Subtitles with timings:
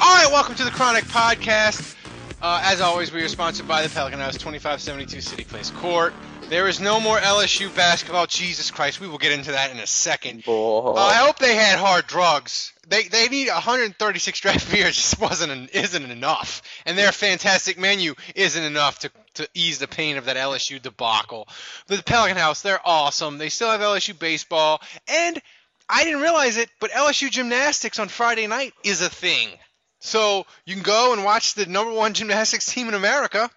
[0.00, 1.94] All right, welcome to the Chronic Podcast.
[2.42, 6.12] Uh, as always, we are sponsored by the Pelican House, 2572 City Place Court.
[6.48, 8.26] There is no more LSU basketball.
[8.26, 10.42] Jesus Christ, we will get into that in a second.
[10.96, 12.72] Uh, I hope they had hard drugs.
[12.86, 14.94] They they need 136 draft beers.
[14.96, 19.88] Just wasn't an, isn't enough, and their fantastic menu isn't enough to to ease the
[19.88, 21.48] pain of that LSU debacle.
[21.86, 23.38] But the Pelican House, they're awesome.
[23.38, 25.40] They still have LSU baseball, and
[25.88, 29.48] I didn't realize it, but LSU gymnastics on Friday night is a thing.
[30.04, 33.48] So you can go and watch the number one gymnastics team in America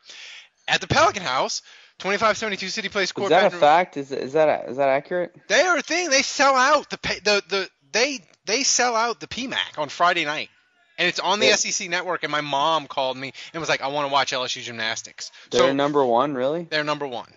[0.65, 1.61] at the Pelican House,
[1.99, 3.25] 2572 City Place Court.
[3.25, 3.97] Is that a fact?
[3.97, 5.35] Is is that is that accurate?
[5.49, 6.09] They are a thing.
[6.09, 10.49] They sell out the the the they they sell out the PMAC on Friday night,
[10.97, 11.55] and it's on the Yeah.
[11.55, 12.23] SEC network.
[12.23, 15.59] And my mom called me and was like, "I want to watch LSU gymnastics." They're
[15.59, 16.63] so number one, really?
[16.63, 17.27] they're number one.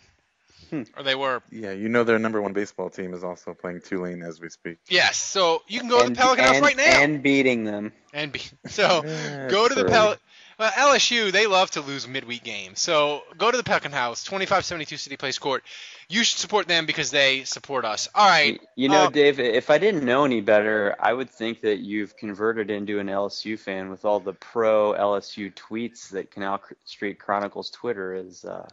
[0.97, 1.43] Or they were.
[1.51, 4.79] Yeah, you know their number one baseball team is also playing Tulane as we speak.
[4.89, 5.17] Yes.
[5.17, 7.93] So you can go to the Pelican House right now And beating them.
[8.13, 9.03] and be so.
[9.11, 9.91] Yeah, go to the true.
[9.91, 10.17] Pel.
[10.59, 12.81] Well, LSU they love to lose midweek games.
[12.81, 15.63] So go to the Pelican House, 2572 City Place Court.
[16.11, 18.09] You should support them because they support us.
[18.15, 18.61] All right.
[18.77, 22.15] You know, uh, Dave, if I didn't know any better, I would think that you've
[22.17, 27.71] converted into an LSU fan with all the pro LSU tweets that Canal Street Chronicles
[27.71, 28.69] Twitter is uh,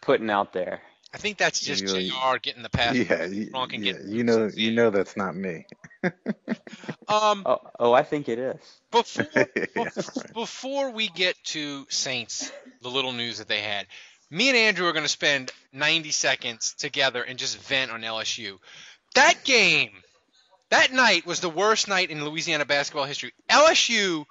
[0.00, 0.80] putting out there.
[1.16, 2.36] I think that's just You- Jr.
[2.42, 2.94] getting the pass.
[2.94, 5.64] Yeah, you, Gronk and yeah, get you know, you know that's not me.
[7.08, 7.44] Um.
[7.46, 8.56] Oh, oh, I think it is.
[8.90, 9.44] Before, Yeah,
[9.76, 10.34] bef- right.
[10.34, 13.86] before we get to Saints, the little news that they had,
[14.28, 18.58] me and Andrew are going to spend 90 seconds together and just vent on LSU.
[19.14, 19.90] That game,
[20.70, 23.32] that night was the worst night in Louisiana basketball history.
[23.48, 24.26] LSU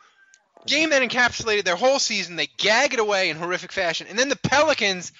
[0.68, 2.36] game that encapsulated their whole season.
[2.36, 5.14] They gag it away in horrific fashion, and then the Pelicans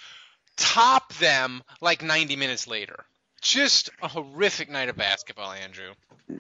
[0.58, 3.06] top them like 90 minutes later.
[3.42, 5.92] Just a horrific night of basketball, Andrew.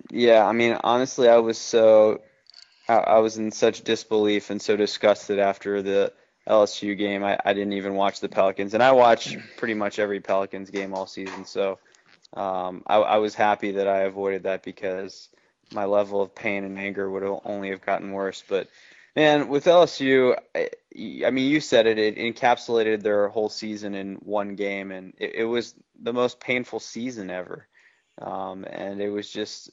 [0.09, 2.21] Yeah, I mean, honestly, I was so,
[2.87, 6.13] I, I was in such disbelief and so disgusted after the
[6.47, 7.23] LSU game.
[7.23, 10.93] I, I didn't even watch the Pelicans, and I watch pretty much every Pelicans game
[10.93, 11.45] all season.
[11.45, 11.77] So,
[12.33, 15.29] um, I, I was happy that I avoided that because
[15.71, 18.43] my level of pain and anger would only have gotten worse.
[18.47, 18.67] But
[19.15, 20.69] man, with LSU, I,
[21.25, 21.97] I mean, you said it.
[21.97, 26.79] It encapsulated their whole season in one game, and it, it was the most painful
[26.79, 27.67] season ever.
[28.21, 29.71] Um, and it was just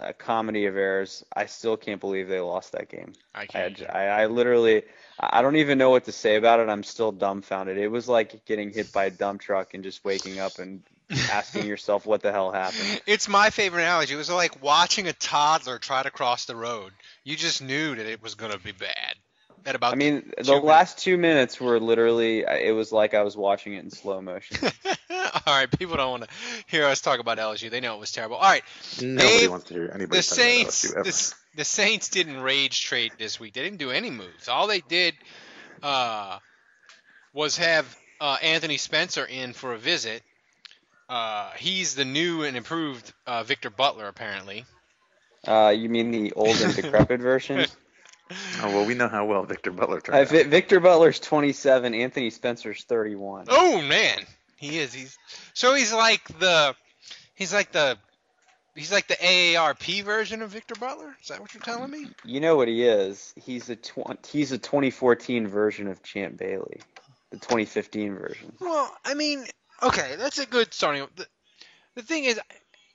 [0.00, 1.24] a comedy of errors.
[1.34, 3.12] I still can't believe they lost that game.
[3.34, 3.82] I I, can't.
[3.88, 4.82] I, I literally,
[5.18, 6.68] I don't even know what to say about it.
[6.68, 7.78] I'm still dumbfounded.
[7.78, 10.82] It was like getting hit by a dump truck and just waking up and
[11.30, 13.00] asking yourself what the hell happened.
[13.06, 14.14] It's my favorite analogy.
[14.14, 16.92] It was like watching a toddler try to cross the road.
[17.24, 19.14] You just knew that it was going to be bad.
[19.66, 23.22] At about I mean, the two last two minutes were literally, it was like I
[23.22, 24.58] was watching it in slow motion.
[25.10, 26.28] All right, people don't want to
[26.66, 27.70] hear us talk about LSU.
[27.70, 28.36] They know it was terrible.
[28.36, 28.62] All right,
[29.00, 31.04] Nobody Dave, wants to hear anybody the talk about Saints, LSU ever.
[31.04, 33.54] the, the Saints didn't rage trade this week.
[33.54, 34.48] They didn't do any moves.
[34.48, 35.14] All they did
[35.82, 36.38] uh,
[37.32, 40.22] was have uh, Anthony Spencer in for a visit.
[41.08, 44.64] Uh, he's the new and improved uh, Victor Butler, apparently.
[45.46, 47.66] Uh, you mean the old and decrepit version?
[48.62, 50.46] Oh well, we know how well Victor Butler turned Uh, out.
[50.46, 53.46] Victor Butler's 27, Anthony Spencer's 31.
[53.50, 54.18] Oh man,
[54.56, 54.94] he is.
[54.94, 55.18] He's
[55.52, 56.74] so he's like the
[57.34, 57.98] he's like the
[58.74, 61.14] he's like the AARP version of Victor Butler.
[61.22, 62.06] Is that what you're telling me?
[62.24, 63.34] You know what he is?
[63.36, 66.80] He's a tw- he's a 2014 version of Champ Bailey,
[67.30, 68.54] the 2015 version.
[68.58, 69.44] Well, I mean,
[69.82, 71.06] okay, that's a good starting.
[71.16, 71.26] The,
[71.96, 72.40] the thing is,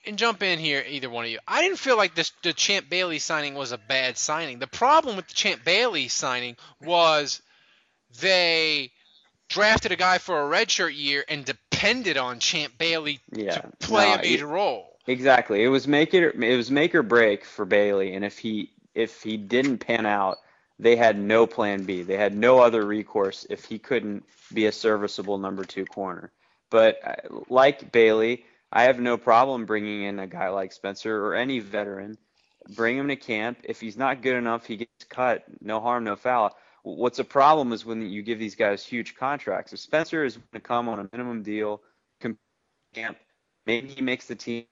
[0.05, 1.39] and jump in here, either one of you.
[1.47, 4.59] I didn't feel like this the Champ Bailey signing was a bad signing.
[4.59, 7.41] The problem with the Champ Bailey signing was
[8.21, 8.91] they
[9.49, 13.55] drafted a guy for a redshirt year and depended on Champ Bailey Yeah.
[13.55, 14.85] to play No, a major it- role.
[15.07, 15.63] Exactly.
[15.63, 19.23] It was make it it was make or break for Bailey, and if he if
[19.23, 20.37] he didn't pan out,
[20.77, 22.03] they had no plan B.
[22.03, 24.23] They had no other recourse if he couldn't
[24.53, 26.31] be a serviceable number two corner.
[26.69, 31.35] But uh, like Bailey, I have no problem bringing in a guy like Spencer or
[31.35, 32.17] any veteran.
[32.75, 33.59] Bring him to camp.
[33.63, 35.43] If he's not good enough, he gets cut.
[35.61, 36.55] No harm, no foul.
[36.83, 39.73] What's a problem is when you give these guys huge contracts.
[39.73, 41.81] If Spencer is going to come on a minimum deal,
[42.93, 43.17] camp,
[43.65, 44.65] maybe he makes the team.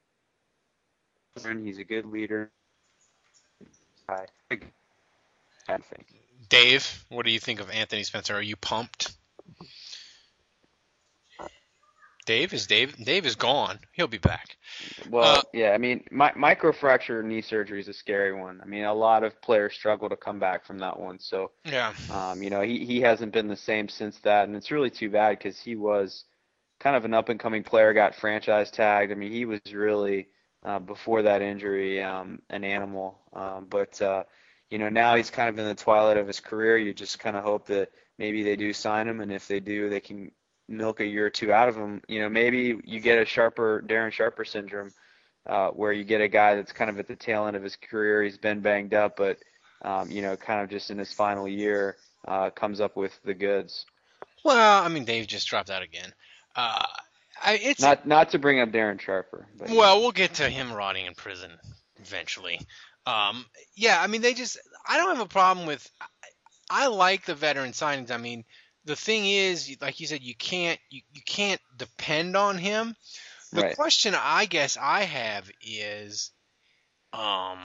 [1.64, 2.52] He's a good leader.
[4.10, 4.72] I think.
[6.50, 8.34] Dave, what do you think of Anthony Spencer?
[8.36, 9.12] Are you pumped?
[12.28, 12.96] Dave is Dave.
[13.04, 13.80] Dave is gone.
[13.94, 14.58] He'll be back.
[15.10, 18.60] Well, Uh, yeah, I mean, mi- microfracture knee surgery is a scary one.
[18.62, 21.20] I mean, a lot of players struggle to come back from that one.
[21.20, 21.94] So, Yeah.
[22.10, 25.10] um, you know, he, he hasn't been the same since that, and it's really too
[25.10, 26.26] bad because he was
[26.80, 29.12] kind of an up and coming player, got franchise tagged.
[29.12, 30.28] I mean, he was really
[30.64, 33.20] uh, before that injury um, an animal.
[33.34, 34.24] Um, but uh,
[34.70, 36.78] you know, now he's kind of in the twilight of his career.
[36.78, 39.90] You just kind of hope that maybe they do sign him, and if they do,
[39.90, 40.32] they can
[40.68, 42.02] milk a year or two out of him.
[42.08, 44.92] You know, maybe you get a sharper Darren Sharper syndrome,
[45.46, 47.76] uh, where you get a guy that's kind of at the tail end of his
[47.76, 48.24] career.
[48.24, 49.38] He's been banged up, but
[49.82, 51.98] um, you know, kind of just in his final year,
[52.28, 53.86] uh, comes up with the goods.
[54.44, 56.14] Well, I mean, Dave just dropped out again.
[56.56, 56.86] Uh,
[57.44, 60.74] I, it's Not not to bring up Darren Sharper, but well, we'll get to him
[60.74, 61.52] rotting in prison
[61.98, 62.60] eventually.
[63.06, 64.58] Um, yeah, I mean, they just.
[64.88, 65.90] I don't have a problem with.
[66.02, 66.06] I,
[66.70, 68.12] I like the veteran signings.
[68.12, 68.44] I mean,
[68.88, 72.96] the thing is, like you said, you can't you, you can't depend on him.
[73.54, 73.76] The Right.
[73.76, 76.32] question I guess I have is,
[77.14, 77.60] um,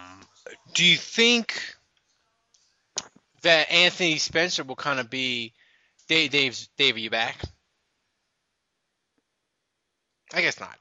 [0.75, 1.61] do you think
[3.43, 5.55] that Anthony Spencer will kind of be
[6.09, 6.31] Dave?
[6.31, 7.41] Dave's Dave, are you back?
[10.35, 10.79] I guess not.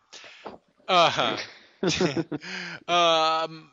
[0.87, 1.37] Uh,
[2.87, 3.69] um,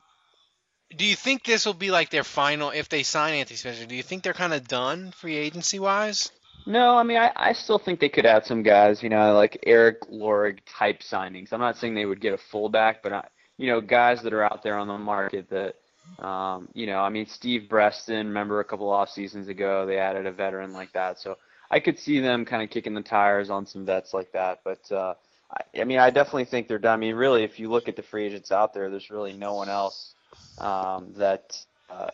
[0.97, 3.87] do you think this will be like their final if they sign Anthony Spencer?
[3.87, 6.31] Do you think they're kind of done free agency wise?
[6.69, 9.59] No, I mean, I, I still think they could add some guys, you know, like
[9.65, 11.51] Erik Lorig type signings.
[11.51, 13.27] I'm not saying they would get a fullback, but, I,
[13.57, 15.77] you know, guys that are out there on the market that,
[16.23, 20.27] um, you know, I mean, Steve Breaston, remember a couple off seasons ago, they added
[20.27, 21.19] a veteran like that.
[21.19, 21.39] So
[21.71, 24.61] I could see them kind of kicking the tires on some vets like that.
[24.63, 25.15] But, uh,
[25.51, 26.99] I, I mean, I definitely think they're done.
[26.99, 29.55] I mean, really, if you look at the free agents out there, there's really no
[29.55, 30.13] one else
[30.59, 32.11] um, that uh,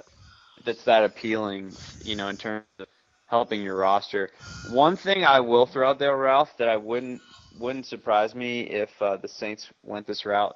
[0.64, 2.86] that's that appealing, you know, in terms of
[3.34, 4.30] helping your roster.
[4.70, 7.20] One thing I will throw out there, Ralph, that I wouldn't
[7.58, 10.54] wouldn't surprise me if uh, the Saints went this route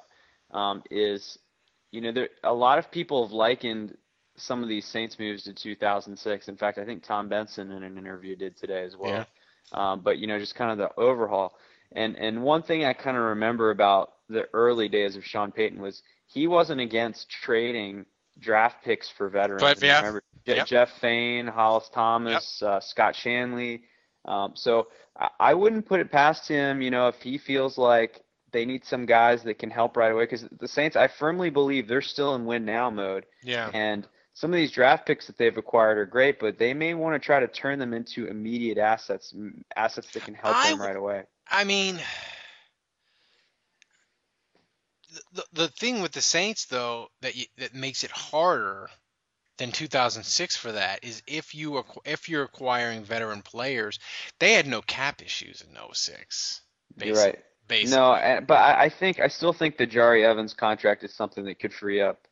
[0.51, 1.37] um, is,
[1.91, 3.97] you know, there a lot of people have likened
[4.37, 6.47] some of these Saints moves to 2006.
[6.47, 9.11] In fact, I think Tom Benson in an interview did today as well.
[9.11, 9.25] Yeah.
[9.73, 11.55] Um, but you know, just kind of the overhaul.
[11.91, 15.81] And and one thing I kind of remember about the early days of Sean Payton
[15.81, 18.05] was he wasn't against trading
[18.39, 19.61] draft picks for veterans.
[19.61, 19.97] But, yeah.
[19.97, 20.65] remember Yep.
[20.65, 23.81] Jeff Faine, Hollis Thomas, uh, Scott Shanle.
[24.25, 26.81] Um, so I, I wouldn't put it past him.
[26.81, 28.21] You know, if he feels like
[28.51, 31.87] they need some guys that can help right away, because the Saints, I firmly believe
[31.87, 33.27] they're still in win now mode.
[33.43, 33.69] Yeah.
[33.73, 37.21] And some of these draft picks that they've acquired are great, but they may want
[37.21, 39.35] to try to turn them into immediate assets,
[39.75, 41.23] assets that can help I them right away.
[41.47, 41.99] I mean,
[45.33, 48.89] the the thing with the Saints though that you, that makes it harder
[49.57, 53.99] than 2006 for that is if you acqu- if you're acquiring veteran players,
[54.39, 56.61] they had no cap issues in 06.
[56.97, 57.39] You're right.
[57.67, 57.97] Basically.
[57.97, 61.59] No, but I, I think I still think the Jahri Evans contract is something that
[61.59, 62.27] could free up,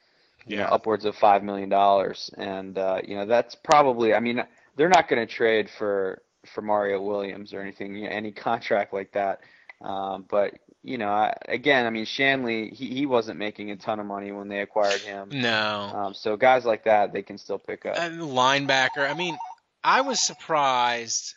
[0.47, 0.69] you know, Yeah.
[0.69, 4.13] upwards of five million dollars, and uh, you know that's probably.
[4.15, 4.43] I mean,
[4.75, 8.93] they're not going to trade for for Mario Williams or anything, you know, any contract
[8.93, 9.41] like that.
[9.81, 10.53] Um, but
[10.83, 14.31] you know, I, again, I mean, Shanle, he he wasn't making a ton of money
[14.31, 15.29] when they acquired him.
[15.31, 15.91] No.
[15.93, 17.97] Um, so guys like that, they can still pick up.
[17.97, 19.09] And linebacker.
[19.09, 19.37] I mean,
[19.83, 21.33] I was surprised.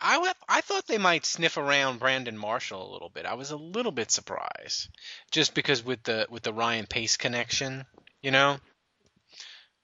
[0.00, 3.26] I I thought they might sniff around Brandon Marshall a little bit.
[3.26, 4.88] I was a little bit surprised,
[5.30, 7.84] just because with the with the Ryan Pace connection,
[8.22, 8.58] you know.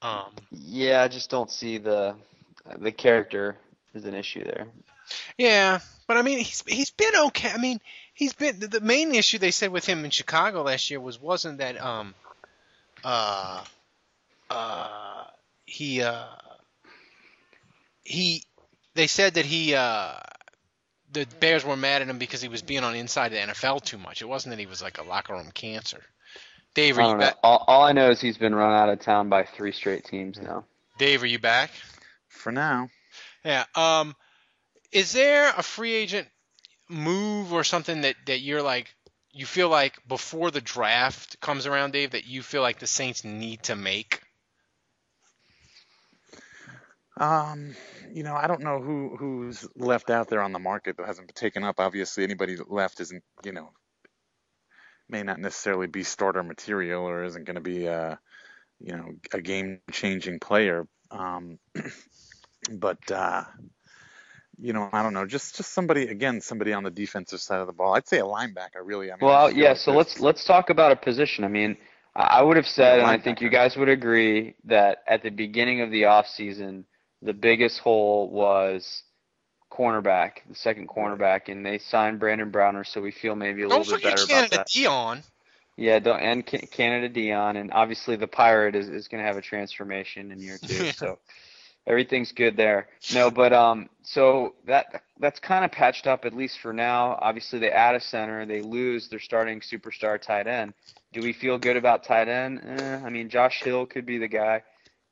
[0.02, 2.16] Um, Yeah, I just don't see the
[2.78, 3.56] the character
[3.94, 4.68] is an issue there.
[5.38, 7.50] Yeah, but I mean, he's he's been okay.
[7.50, 7.80] I mean,
[8.14, 11.20] he's been the, the main issue they said with him in Chicago last year was
[11.20, 12.14] wasn't that um
[13.04, 13.62] uh
[14.50, 15.24] uh
[15.64, 16.26] he uh
[18.02, 18.44] he
[18.94, 20.14] they said that he uh
[21.12, 23.98] the Bears were mad at him because he was being on inside the NFL too
[23.98, 24.22] much.
[24.22, 26.02] It wasn't that he was like a locker room cancer.
[26.74, 27.36] Dave, are you back?
[27.42, 30.40] All, all I know is he's been run out of town by three straight teams
[30.40, 30.64] now.
[30.98, 31.70] Dave, are you back?
[32.28, 32.88] For now,
[33.44, 33.64] Yeah.
[33.74, 34.14] Um,
[34.92, 36.28] is there a free agent
[36.88, 38.94] move or something that that you're like
[39.32, 43.25] you feel like before the draft comes around, Dave, that you feel like the Saints
[43.25, 44.20] need to make?
[47.20, 47.76] um,
[48.12, 51.28] you know, I don't know who who's left out there on the market that hasn't
[51.28, 51.78] been taken up.
[51.78, 53.70] Obviously, anybody left isn't, you know,
[55.06, 58.18] may not necessarily be starter material or isn't going to be a,
[58.78, 60.88] you know, a game-changing player.
[61.11, 61.59] Um,
[62.70, 63.44] but uh,
[64.60, 67.66] you know, I don't know, just just somebody again, somebody on the defensive side of
[67.66, 67.94] the ball.
[67.94, 69.10] I'd say a linebacker, really.
[69.10, 69.68] I mean, I Well, feel yeah.
[69.70, 71.44] like So there's- let's let's talk about a position.
[71.44, 71.76] I mean,
[72.14, 75.22] I I would have said, Yeah, and I think you guys would agree that at
[75.22, 76.84] the beginning of the off season,
[77.22, 79.02] the biggest hole was
[79.72, 83.78] cornerback, the second cornerback, and they signed Brandon Browner, so we feel maybe a Don't
[83.80, 84.66] little bit forget better about Canada that.
[84.66, 85.22] Dion.
[85.76, 89.40] Yeah, don't, and Canada Dion, and obviously the Pirate is, is going to have a
[89.40, 91.18] transformation in year two, so
[91.87, 92.88] everything's good there.
[93.12, 97.18] No, but um, so that that's kind of patched up at least for now.
[97.20, 100.75] Obviously, they add a center, they lose their starting superstar tight end.
[101.12, 102.60] Do we feel good about tight end?
[102.64, 104.62] Eh, I mean, Josh Hill could be the guy.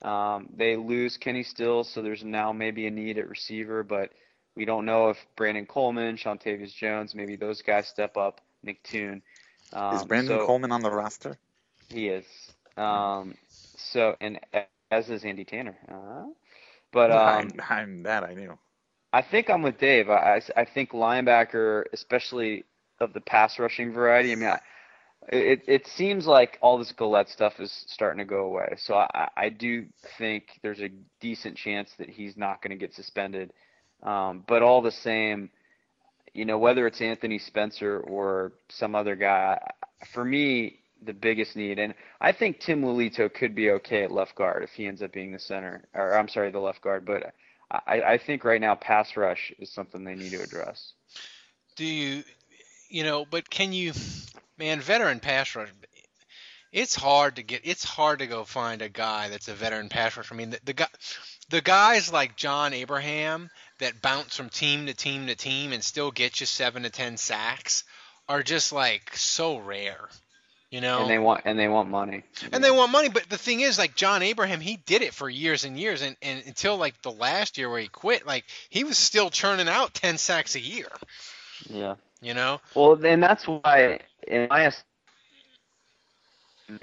[0.02, 4.10] Um, they lose Kenny Stills, so there's now maybe a need at receiver, but
[4.54, 8.40] we don't know if Brandon Coleman, Seantavius Jones, maybe those guys step up.
[8.62, 9.22] Nick Toon.
[9.72, 11.36] Um, is Brandon so- Coleman on the roster?
[11.88, 12.24] he is.
[12.76, 13.34] Um,
[13.76, 14.38] so and
[14.90, 15.76] as is Andy Tanner.
[15.88, 16.26] Uh,
[16.92, 18.58] but um, I'm, I'm that I knew.
[19.12, 20.10] I think I'm with Dave.
[20.10, 22.64] I, I, I think linebacker, especially
[23.00, 24.32] of the pass rushing variety.
[24.32, 24.60] I mean, I,
[25.30, 28.74] it it seems like all this Galette stuff is starting to go away.
[28.76, 29.86] So I, I do
[30.18, 30.90] think there's a
[31.20, 33.52] decent chance that he's not going to get suspended.
[34.02, 35.50] Um, but all the same,
[36.32, 39.58] you know, whether it's Anthony Spencer or some other guy,
[40.12, 44.34] for me, the biggest need, and I think Tim Lelito could be okay at left
[44.34, 47.04] guard if he ends up being the center, or I'm sorry, the left guard.
[47.04, 47.32] But
[47.70, 50.92] I, I think right now pass rush is something they need to address.
[51.76, 52.24] Do you,
[52.88, 53.92] you know, but can you,
[54.58, 55.68] man, veteran pass rush,
[56.72, 60.16] it's hard to get, it's hard to go find a guy that's a veteran pass
[60.16, 60.34] rusher.
[60.34, 60.86] I mean, the, the guy,
[61.48, 66.10] the guys like John Abraham that bounce from team to team to team and still
[66.10, 67.84] get you seven to ten sacks
[68.28, 70.08] are just like so rare,
[70.70, 71.00] you know.
[71.00, 72.24] And they want and they want money.
[72.52, 75.28] And they want money, but the thing is, like John Abraham, he did it for
[75.28, 78.84] years and years, and, and until like the last year where he quit, like he
[78.84, 80.88] was still churning out ten sacks a year.
[81.68, 81.94] Yeah.
[82.20, 82.60] You know?
[82.74, 84.72] Well, then that's why, in my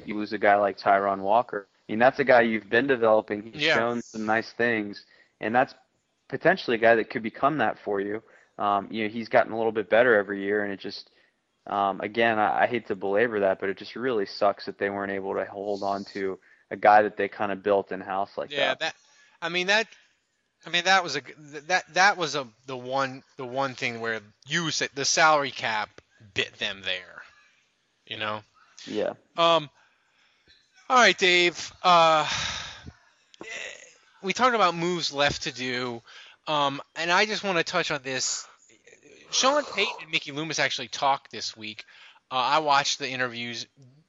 [0.05, 1.67] you lose a guy like Tyrunn Walker.
[1.87, 3.51] I mean, that's a guy you've been developing.
[3.53, 3.75] He's Yeah.
[3.75, 5.05] shown some nice things,
[5.39, 5.75] and that's
[6.27, 8.23] potentially a guy that could become that for you.
[8.57, 11.11] Um, you know, he's gotten a little bit better every year, and it just,
[11.67, 14.89] um, again, I, I hate to belabor that, but it just really sucks that they
[14.89, 16.39] weren't able to hold on to
[16.71, 18.79] a guy that they kind of built in house like yeah, that.
[18.79, 18.95] that.
[19.41, 19.87] I mean that.
[20.65, 21.21] I mean that was a
[21.67, 25.89] that that was a the one the one thing where you said the salary cap
[26.33, 27.21] bit them there.
[28.07, 28.41] You know.
[28.87, 29.13] Yeah.
[29.37, 29.69] Um.
[30.87, 31.71] All right, Dave.
[31.81, 32.27] Uh,
[34.21, 36.01] we talked about moves left to do,
[36.47, 38.47] um, and I just want to touch on this.
[39.35, 41.83] Sean Payton and Mickey Loomis actually talked this week.
[42.31, 43.67] Uh, I watched the interviews.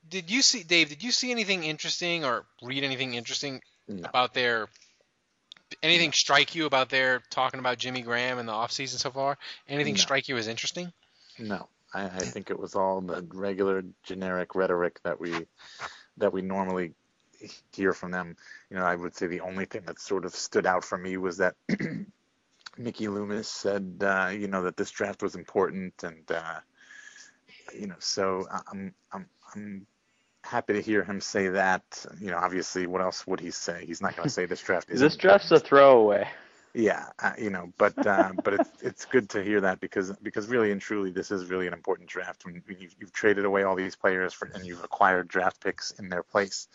[0.08, 0.88] Did you see, Dave?
[0.88, 4.08] Did you see anything interesting or read anything interesting No.
[4.08, 4.68] about their?
[5.82, 9.36] Anything strike you about their talking about Jimmy Graham in the offseason so far?
[9.68, 10.00] Anything No.
[10.00, 10.92] strike you as interesting?
[11.38, 15.46] No, I, I think it was all the regular generic rhetoric that we
[16.18, 16.92] that we normally
[17.72, 18.36] hear from them.
[18.70, 21.16] You know, I would say the only thing that sort of stood out for me
[21.16, 21.56] was that
[22.78, 26.60] Mickey Loomis said, uh, you know, that this draft was important, and uh,
[27.74, 29.86] you know, so I'm I'm I'm
[30.44, 32.06] happy to hear him say that.
[32.20, 33.84] You know, obviously, what else would he say?
[33.86, 36.28] He's not going to say this draft is This draft's a throwaway.
[36.74, 40.46] yeah, uh, you know, but uh, but it's it's good to hear that because because
[40.48, 43.62] really and truly this is really an important draft when, when you've, you've traded away
[43.62, 46.68] all these players for, and you've acquired draft picks in their place.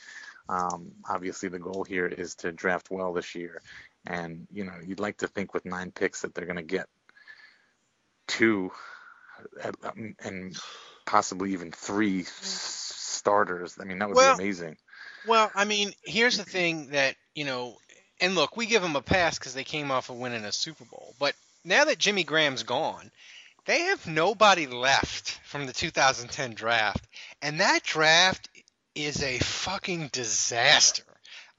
[0.49, 3.61] Um, obviously, the goal here is to draft well this year,
[4.05, 6.87] and you know you'd like to think with nine picks that they're going to get
[8.27, 8.71] two
[9.63, 10.57] uh, um, and
[11.05, 13.77] possibly even three s- starters.
[13.79, 14.77] I mean, that would Well, be amazing.
[15.27, 17.77] Well, I mean, here's the thing that you know,
[18.19, 20.85] and look, we give them a pass because they came off of winning a Super
[20.85, 23.11] Bowl, but now that Jimmy Graham's gone,
[23.65, 27.05] they have nobody left from the 2010 draft,
[27.41, 28.49] and that draft
[28.95, 31.03] is a fucking disaster.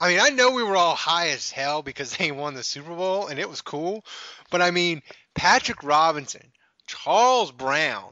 [0.03, 2.93] I mean, I know we were all high as hell because they won the Super
[2.93, 4.03] Bowl and it was cool,
[4.51, 5.01] but I mean,
[5.33, 6.45] Patrick Robinson,
[6.87, 8.11] Charles Brown,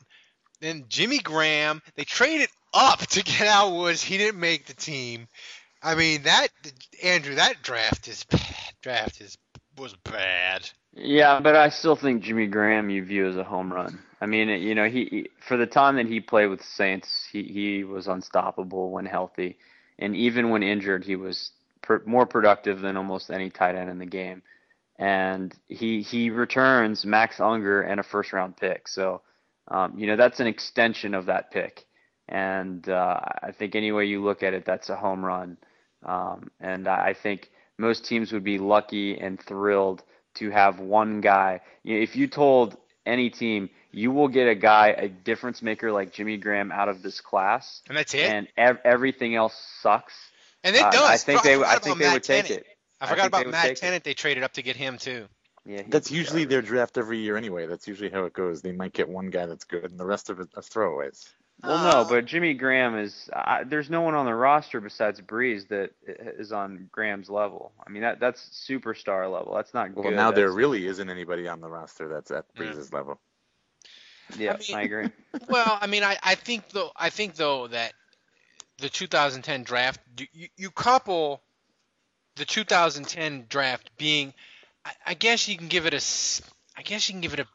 [0.61, 1.81] then Jimmy Graham.
[1.95, 4.01] They traded up to get Al Woods.
[4.01, 5.27] He didn't make the team.
[5.83, 6.47] I mean that
[7.03, 8.25] Andrew, that draft is.
[8.81, 9.37] Draft is
[9.77, 10.69] was bad.
[10.93, 13.99] Yeah, but I still think Jimmy Graham you view as a home run.
[14.21, 17.43] I mean, you know, he for the time that he played with the Saints, he
[17.43, 19.57] he was unstoppable when healthy,
[19.99, 23.99] and even when injured, he was per, more productive than almost any tight end in
[23.99, 24.41] the game.
[24.97, 29.21] And he he returns Max Unger and a first round pick, so
[29.67, 31.85] um, you know that's an extension of that pick.
[32.29, 35.57] And uh, I think any way you look at it, that's a home run.
[36.05, 40.03] Um, and I I think most teams would be lucky and thrilled
[40.35, 41.61] to have one guy.
[41.83, 45.91] You know, if you told any team you will get a guy, a difference maker
[45.91, 48.29] like Jimmy Graham out of this class, And that's it.
[48.31, 50.13] and ev- everything else sucks.
[50.63, 51.09] And it uh, does.
[51.09, 52.65] I think they, forgot I think they Matt would take it.
[52.99, 53.77] I I forgot think they about Matt take it.
[53.77, 54.03] Tennant.
[54.03, 55.27] They traded up to get him too.
[55.65, 57.67] Yeah, That's usually their draft every year anyway.
[57.67, 58.61] That's usually how it goes.
[58.61, 61.29] They might get one guy that's good, and the rest of it are throwaways.
[61.63, 63.29] Well, no, but Jimmy Graham is.
[63.31, 67.71] I there's no one on the roster besides Brees that is on Graham's level.
[67.85, 69.53] I mean, that that's superstar level.
[69.53, 70.15] That's not Well, good.
[70.15, 73.19] now there That's- really isn't anybody on the roster that's at Brees's level.
[74.37, 75.09] Yeah, I mean- I agree.
[75.49, 77.93] well, I mean, I, I think though I think though that
[78.81, 79.99] the 2010 draft
[80.33, 81.41] you, you, couple
[82.35, 84.33] the 2010 draft being,
[84.85, 86.01] I, I guess you can give it a,
[86.77, 87.47] I guess you can give it a,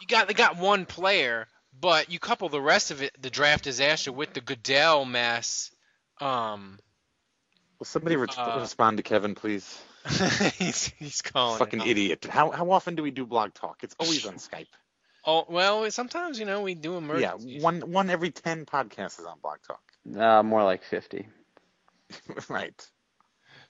[0.00, 1.46] you got they got one player,
[1.78, 5.70] but you couple the rest of it, the draft disaster with the Goodell mess.
[6.20, 6.78] Um,
[7.78, 9.80] Will somebody re- Uh, respond to Kevin, please?
[10.58, 11.58] he's he's calling.
[11.58, 12.26] Fucking idiot.
[12.28, 13.78] How how often do we do blog talk?
[13.82, 14.66] It's always on Skype.
[15.24, 17.62] Oh well, sometimes you know we do Yeah, emergencies.
[17.62, 19.80] one one every ten podcasts is on blog talk.
[20.16, 21.26] Uh, more like 50.
[22.48, 22.88] right.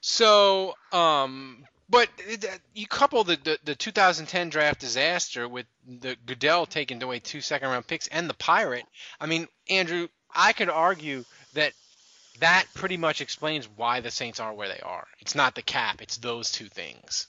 [0.01, 6.15] So, um, but it- uh, you couple the, the the 2010 draft disaster with the
[6.25, 8.85] Goodell taking away two second round picks and the Pirate.
[9.19, 11.73] I mean, Andrew, I could argue that
[12.39, 15.05] that pretty much explains why the Saints are where they are.
[15.19, 17.27] It's not the cap; it's those two things.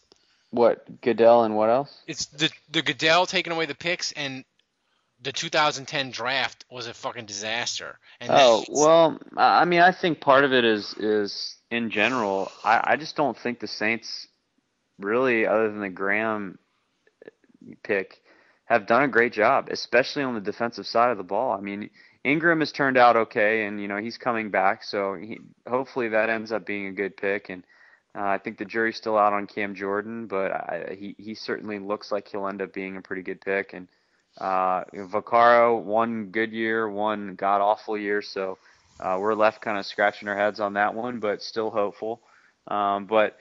[0.51, 2.03] What Goodell and what else?
[2.07, 4.45] It's the the Goodell taking away the picks and
[5.23, 7.99] the 2010 draft was a fucking disaster.
[8.21, 12.51] And Oh well, I I mean, I think part of it is is in general.
[12.65, 14.29] I, I just don't think the Saints
[14.99, 16.59] really, other than the Graham
[17.83, 18.21] pick,
[18.65, 21.53] have done a great job, especially on the defensive side of the ball.
[21.53, 21.91] I mean,
[22.25, 26.31] Ingram has turned out okay, and you know he's coming back, so he, hopefully that
[26.31, 27.49] ends up being a good pick.
[27.49, 27.65] And
[28.17, 31.79] uh, I think the jury's still out on Cam Jordan, but I, he he certainly
[31.79, 33.73] looks like he'll end up being a pretty good pick.
[33.73, 33.89] And
[34.39, 38.59] uh, Vaccaro, one good year, one god awful year, so
[39.01, 42.23] uh, we're left kind of scratching our heads on that one, but still hopeful.
[42.69, 43.37] Um, but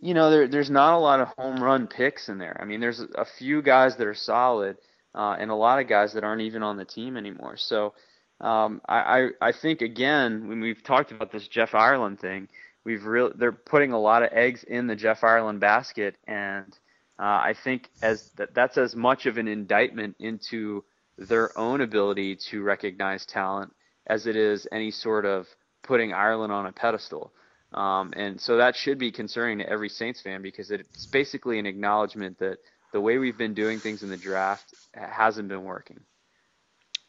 [0.00, 2.58] you know, there, there's not a lot of home run picks in there.
[2.60, 4.78] I mean, there's a few guys that are solid,
[5.14, 7.56] uh, and a lot of guys that aren't even on the team anymore.
[7.56, 7.94] So
[8.40, 8.98] um, I,
[9.40, 12.48] I I think again when we've talked about this Jeff Ireland thing,
[12.84, 16.76] we've real they're putting a lot of eggs in the Jeff Ireland basket, and
[17.18, 20.84] uh, I think as that, that's as much of an indictment into
[21.18, 23.72] their own ability to recognize talent
[24.06, 25.46] as it is any sort of
[25.82, 27.32] putting Ireland on a pedestal.
[27.72, 31.66] Um, and so that should be concerning to every Saints fan because it's basically an
[31.66, 32.58] acknowledgement that
[32.92, 36.00] the way we've been doing things in the draft hasn't been working.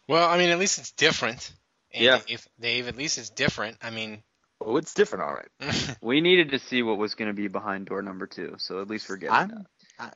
[0.07, 1.51] well, I mean, at least it's different.
[1.93, 2.19] And Yeah.
[2.27, 3.77] If Dave, at least it's different.
[3.81, 4.23] I mean,
[4.65, 5.97] Oh, it's different, all right.
[6.01, 8.87] We needed to see what was going to be behind door number two, so at
[8.89, 9.65] least we're getting I'm- that.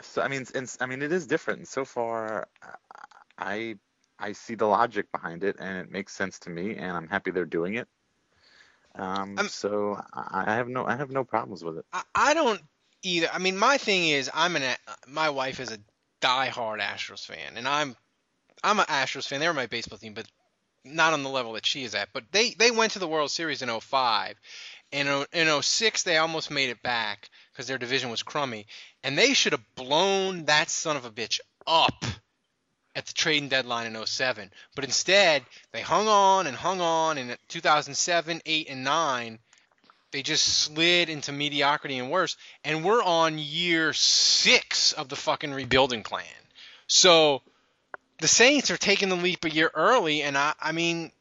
[0.02, 1.60] So I mean, and, I mean, it is different.
[1.60, 2.47] And so far,
[3.38, 3.78] I
[4.19, 7.32] I see the logic behind it, and it makes sense to me, and I'm happy
[7.32, 7.88] they're doing it.
[8.95, 11.86] Um, I'm- so I, I have no I have no problems with it.
[11.93, 12.62] I, I don't
[13.04, 13.30] either.
[13.32, 15.80] I mean, my thing is, I'm an A- my wife is a
[16.21, 17.95] diehard Astros fan, and I'm
[18.63, 19.39] I'm an Astros fan.
[19.39, 20.28] They're my baseball team, but
[20.83, 22.09] not on the level that she is at.
[22.13, 24.35] But they they went to the World Series in 05.
[24.93, 28.67] And in oh, in 06, they almost made it back because their division was crummy,
[29.03, 32.05] and they should have blown that son of a bitch up
[32.95, 34.49] at the trading deadline in 07.
[34.75, 39.39] But instead, they hung on and hung on, and in 2007, 8, and 9,
[40.11, 42.37] they just slid into mediocrity and worse.
[42.63, 46.25] And we're on year six of the fucking rebuilding plan.
[46.87, 47.43] So
[48.19, 51.12] the Saints are taking the leap a year early, and I, I mean,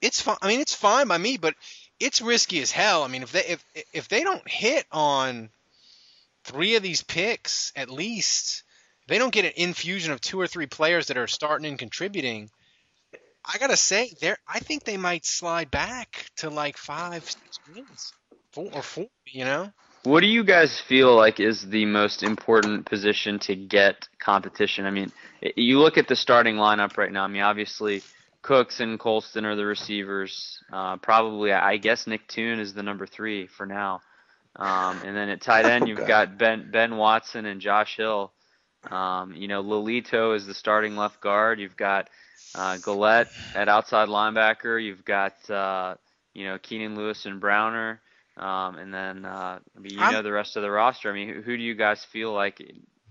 [0.00, 0.36] it's fine.
[0.42, 1.54] I mean, it's fine by me, but
[1.98, 3.02] it's risky as hell.
[3.02, 5.48] I mean, if they if if they don't hit on
[6.44, 8.64] three of these picks at least,
[9.06, 12.50] they don't get an infusion of two or three players that are starting and contributing.
[13.44, 14.38] I gotta say, there.
[14.48, 18.12] I think they might slide back to like five, six wins,
[18.52, 19.06] four or four.
[19.26, 19.72] You know.
[20.04, 24.84] What do you guys feel like is the most important position to get competition?
[24.84, 25.10] I mean,
[25.56, 27.24] you look at the starting lineup right now.
[27.24, 28.02] I mean, obviously,
[28.42, 30.58] Cooks and Colston are the receivers.
[30.70, 34.02] Uh, probably, I guess Nick Toon is the number three for now.
[34.56, 38.30] Um, and then at tight end, you've got Ben Ben Watson and Josh Hill.
[38.90, 41.58] Um, you know, Lelito is the starting left guard.
[41.58, 42.10] You've got
[42.54, 44.84] uh, Galette at outside linebacker.
[44.84, 45.94] You've got uh,
[46.34, 48.02] you know Keenan Lewis and Browner.
[48.36, 51.10] Um, and then uh, I mean, you I'm- know the rest of the roster.
[51.10, 52.60] I mean, who, who do you guys feel like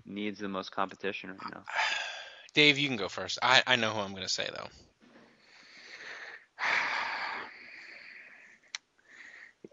[0.05, 1.63] needs the most competition right now?
[2.53, 3.39] Dave, you can go first.
[3.41, 4.67] I, I know who I'm going to say though.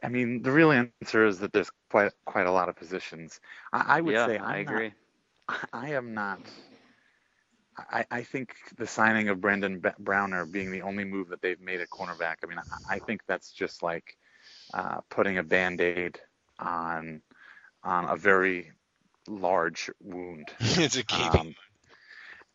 [0.02, 3.40] I mean, the real answer is that there's quite quite a lot of positions.
[3.72, 4.92] I, I would yeah, say I I'm not- agree.
[5.72, 6.40] I am not.
[7.76, 11.60] I, I think the signing of Brandon B- Browner being the only move that they've
[11.60, 12.36] made at cornerback.
[12.42, 14.16] I mean, I, I think that's just like
[14.74, 16.18] uh, putting a band-aid
[16.58, 17.22] on
[17.82, 18.72] on a very
[19.28, 20.48] large wound.
[20.60, 21.40] it's a gaping.
[21.40, 21.54] Um,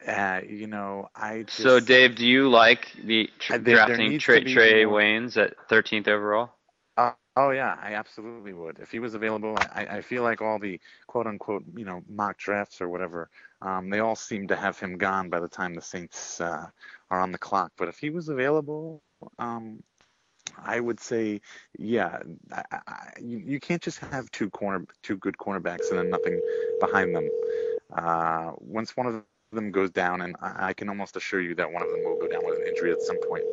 [0.08, 3.86] uh, you know, I just, So, Dave, do you like the tr- Uh, there- there
[3.88, 6.52] drafting needs Trae, Trae more- Waynes at 13th overall?
[6.96, 8.78] Uh, oh yeah, I absolutely would.
[8.80, 12.38] If he was available, I, I feel like all the quote unquote, you know, mock
[12.38, 13.30] drafts or whatever,
[13.62, 16.68] um, they all seem to have him gone by the time the Saints uh,
[17.10, 17.72] are on the clock.
[17.78, 19.02] But if he was available,
[19.40, 19.82] um,
[20.64, 21.42] I would say,
[21.78, 22.20] yeah,
[22.52, 26.40] I, I, you, you can't just have two corner, two good cornerbacks and then nothing
[26.80, 27.30] behind them.
[27.94, 31.72] Uh, once one of them goes down, and I, I can almost assure you that
[31.72, 33.44] one of them will go down with an injury at some point.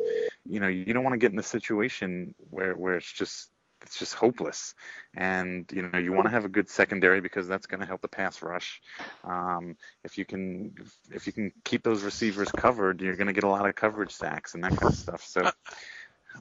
[0.45, 3.49] You know, you don't want to get in a situation where where it's just
[3.83, 4.73] it's just hopeless.
[5.15, 8.01] And you know, you want to have a good secondary because that's going to help
[8.01, 8.81] the pass rush.
[9.23, 10.73] Um, if you can
[11.11, 14.11] if you can keep those receivers covered, you're going to get a lot of coverage
[14.11, 15.23] sacks and that kind of stuff.
[15.23, 15.51] So,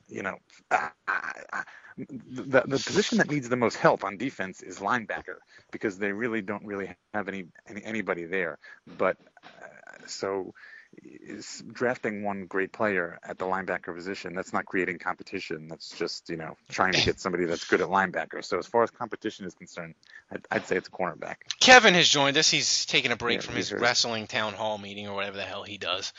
[0.08, 0.38] you know,
[0.70, 1.64] I, I,
[1.98, 5.36] the the position that needs the most help on defense is linebacker
[5.72, 8.58] because they really don't really have any, any anybody there.
[8.98, 9.18] But
[9.62, 10.54] uh, so
[11.02, 16.28] is drafting one great player at the linebacker position that's not creating competition that's just
[16.28, 19.46] you know trying to get somebody that's good at linebacker so as far as competition
[19.46, 19.94] is concerned
[20.32, 22.50] i'd, I'd say it's a cornerback Kevin has joined us.
[22.50, 25.62] He's taking a break Yeah, from his wrestling town hall meeting or whatever the hell
[25.62, 26.12] he does.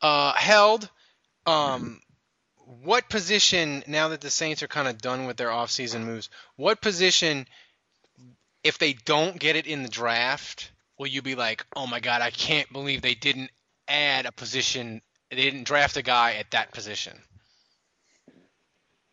[0.00, 0.88] Uh, held.
[1.46, 2.00] Um,
[2.66, 6.30] what position now that the Saints are kind of done with their offseason moves?
[6.56, 7.46] What position,
[8.62, 12.22] if they don't get it in the draft, will you be like, oh my god,
[12.22, 13.50] I can't believe they didn't
[13.88, 17.18] add a position, they didn't draft a guy at that position?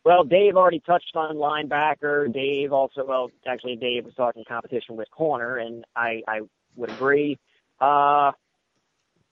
[0.03, 2.33] Well, Dave already touched on linebacker.
[2.33, 6.41] Dave also, well, actually, Dave was talking competition with corner, and I, I
[6.75, 7.37] would agree.
[7.79, 8.31] Uh,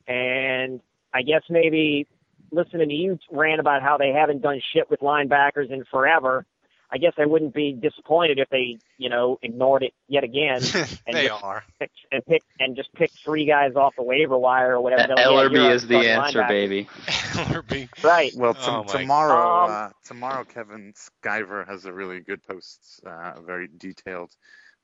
[0.07, 0.79] and
[1.11, 2.07] I guess maybe
[2.51, 6.45] listening to you rant about how they haven't done shit with linebackers in forever.
[6.91, 10.61] I guess I wouldn't be disappointed if they, you know, ignored it yet again
[11.05, 11.63] and they just are.
[11.79, 15.13] pick, and pick and just pick three guys off the waiver wire or whatever.
[15.15, 16.87] They'll- yeah, you're is the answer, baby.
[17.07, 17.89] Ellerbe.
[18.03, 18.33] Right.
[18.35, 23.33] well to, Oh, tomorrow Um, uh, tomorrow kevin skyver has a really good post uh,
[23.35, 24.31] a very detailed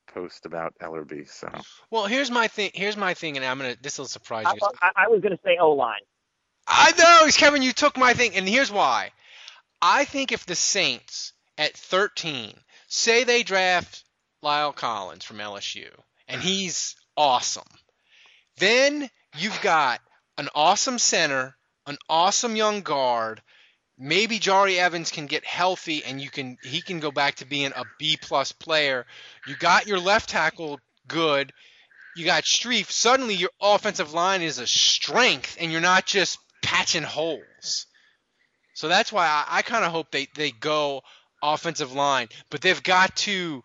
[0.06, 1.50] post about ellerbe so
[1.90, 2.70] Well, here's my thing.
[2.72, 3.76] Here's my thing, and I'm gonna.
[3.82, 4.60] This will surprise I, you.
[4.80, 6.00] I, I was going to say O line.
[6.66, 7.62] I know, Kevin.
[7.62, 9.10] You took my thing, and here's why.
[9.80, 12.54] I think if the Saints at 13
[12.88, 14.04] say they draft
[14.42, 15.88] La'el Collins from LSU,
[16.28, 17.68] and he's awesome,
[18.58, 20.00] then you've got
[20.38, 23.42] an awesome center, an awesome young guard.
[23.98, 27.72] Maybe Jahri Evans can get healthy, and you can he can go back to being
[27.74, 29.06] a B plus player.
[29.46, 31.52] You got your left tackle good.
[32.14, 32.90] You got Strief.
[32.90, 37.86] Suddenly, your offensive line is a strength, and you're not just patching holes.
[38.74, 41.02] So that's why I, I kind of hope they, they go
[41.42, 43.64] offensive line, but they've got to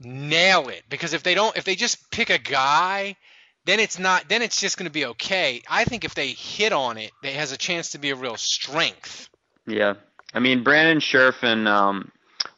[0.00, 3.16] nail it because if they don't, if they just pick a guy,
[3.64, 4.28] then it's not.
[4.28, 5.62] Then it's just going to be okay.
[5.68, 8.36] I think if they hit on it, it has a chance to be a real
[8.36, 9.30] strength.
[9.66, 9.94] Yeah.
[10.34, 12.10] I mean, Brandon Scherff and um,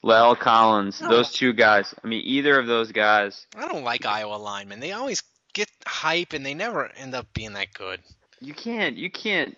[0.03, 1.95] La'el Collins, those two guys.
[2.03, 4.81] I mean, either of those guys, I don't like Iowa linemen.
[4.81, 8.01] They always get hype and they never end up being that good.
[8.41, 9.57] You can't you can't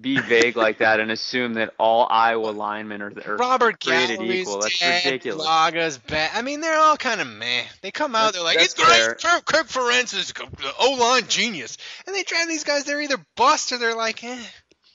[0.00, 4.40] be vague like that and assume that all Iowa linemen are, are Robert created Gallery's
[4.40, 4.60] equal.
[4.60, 5.46] That's dead, ridiculous.
[5.46, 6.30] Laga's bad.
[6.34, 7.62] I mean, they're all kind of meh.
[7.82, 9.22] They come out, they're like, That's it's great.
[9.22, 12.84] Kirk, Kirk Ferentz is the O line genius, and they draft these guys.
[12.84, 14.42] They're either bust or they're like, eh.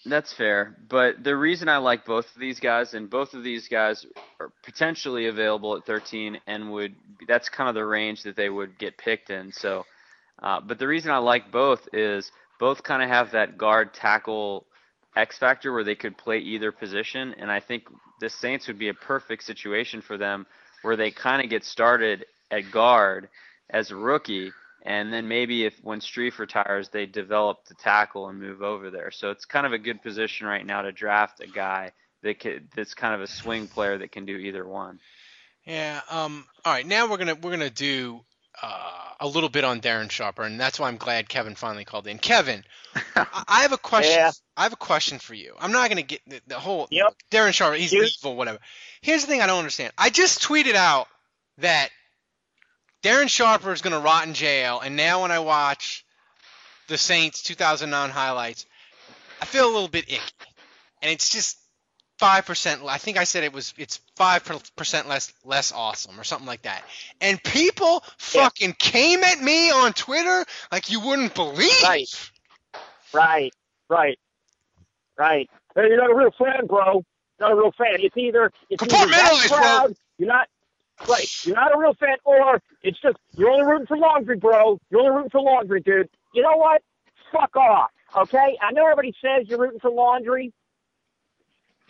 [0.06, 3.70] That's fair, but the reason I like both of these guys, and both of these
[3.70, 4.06] guys
[4.42, 6.94] are potentially available at 13, and would
[7.26, 9.54] that's kind of the range that they would get picked in.
[9.54, 9.86] So,
[10.44, 14.66] uh, but the reason I like both is both kind of have that guard tackle
[15.16, 17.88] X factor where they could play either position, and I think
[18.20, 20.46] the Saints would be a perfect situation for them,
[20.82, 23.30] where they kind of get started at guard
[23.70, 24.52] as a rookie,
[24.84, 29.12] and then maybe if when Strief retires, they develop the tackle and move over there.
[29.12, 32.68] So it's kind of a good position right now to draft a guy that could,
[32.76, 35.00] that's kind of a swing player that can do either one.
[35.66, 36.02] Yeah.
[36.10, 36.46] Um.
[36.66, 36.86] All right.
[36.86, 38.22] Now we're gonna we're gonna do
[38.62, 42.08] uh, a little bit on Darren Sharper, and that's why I'm glad Kevin finally called
[42.08, 42.18] in.
[42.20, 42.64] Kevin,
[43.16, 44.14] I I have a question.
[44.18, 44.32] Yeah.
[44.56, 45.56] I have a question for you.
[45.60, 47.16] I'm not gonna get the, the whole Yep.
[47.32, 47.76] Darren Sharper.
[47.76, 48.10] He's Shoot.
[48.20, 48.60] evil, whatever.
[49.02, 49.94] Here's the thing I don't understand.
[49.98, 51.08] I just tweeted out
[51.60, 51.90] that
[53.04, 56.06] Darren Sharper is gonna rot in jail, and now when I watch
[56.88, 58.66] the Saints 2009 highlights,
[59.42, 60.22] I feel a little bit icky,
[61.02, 61.58] and it's just
[62.20, 62.82] five percent.
[62.86, 64.44] I think I said it was it's five
[64.76, 66.84] percent less less awesome or something like that.
[67.22, 71.72] And people fucking came at me on Twitter like you wouldn't believe.
[71.84, 72.08] Right.
[73.14, 73.54] Right,
[73.90, 74.18] right,
[75.20, 75.48] right.
[75.76, 77.04] Hey, you're not a real fan, bro.
[77.40, 77.98] Not a real fan.
[78.00, 79.96] It's either it's either Compartmentalize, that bro.
[80.18, 80.48] you're not
[81.08, 81.46] right.
[81.46, 84.80] You're not a real fan, or it's just you're only rooting for laundry, bro.
[84.90, 86.10] You're only rooting for laundry, dude.
[86.34, 86.82] You know what?
[87.32, 87.92] Fuck off.
[88.16, 88.58] Okay.
[88.62, 90.52] I know everybody says you're rooting for laundry.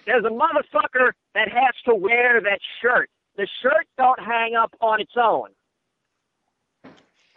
[0.06, 3.10] There's a motherfucker that has to wear that shirt.
[3.38, 5.50] The shirt don't hang up on its own.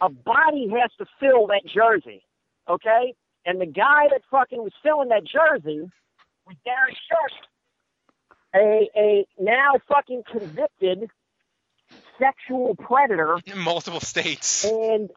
[0.01, 2.23] A body has to fill that jersey.
[2.69, 3.13] Okay?
[3.45, 5.89] And the guy that fucking was filling that jersey
[6.45, 7.31] was Darren Sharp,
[8.55, 11.09] a a now fucking convicted
[12.19, 14.65] sexual predator In multiple states.
[14.65, 15.09] and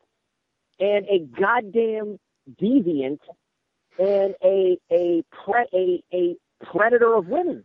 [0.79, 2.19] and a goddamn
[2.61, 3.19] deviant
[3.99, 7.65] and a a pre, a a predator of women.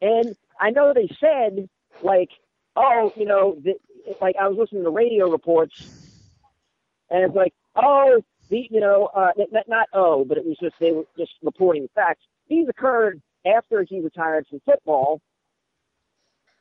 [0.00, 1.68] And I know they said
[2.02, 2.30] like,
[2.76, 3.74] oh, you know, the,
[4.20, 5.80] like I was listening to radio reports,
[7.10, 10.76] and it's like, oh, the you know, uh, not, not oh, but it was just
[10.78, 12.22] they were just reporting the facts.
[12.48, 15.20] These occurred after he retired from football,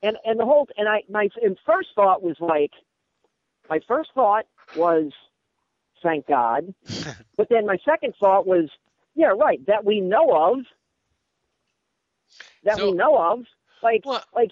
[0.02, 2.72] and and the whole and I my and first thought was like,
[3.70, 4.46] my first thought
[4.76, 5.12] was,
[6.02, 6.74] thank God,
[7.38, 8.70] but then my second thought was,
[9.16, 10.60] yeah, right, that we know of,
[12.66, 13.46] that So- we know of,
[13.82, 14.52] like Well- like,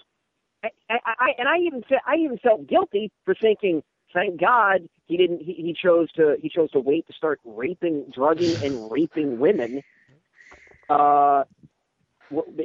[0.62, 3.82] I, I, I and I even fe- I even felt guilty for thinking,
[4.14, 8.06] thank God he didn't he, he chose to he chose to wait to start raping,
[8.14, 9.82] drugging, and raping women.
[10.88, 11.44] Uh,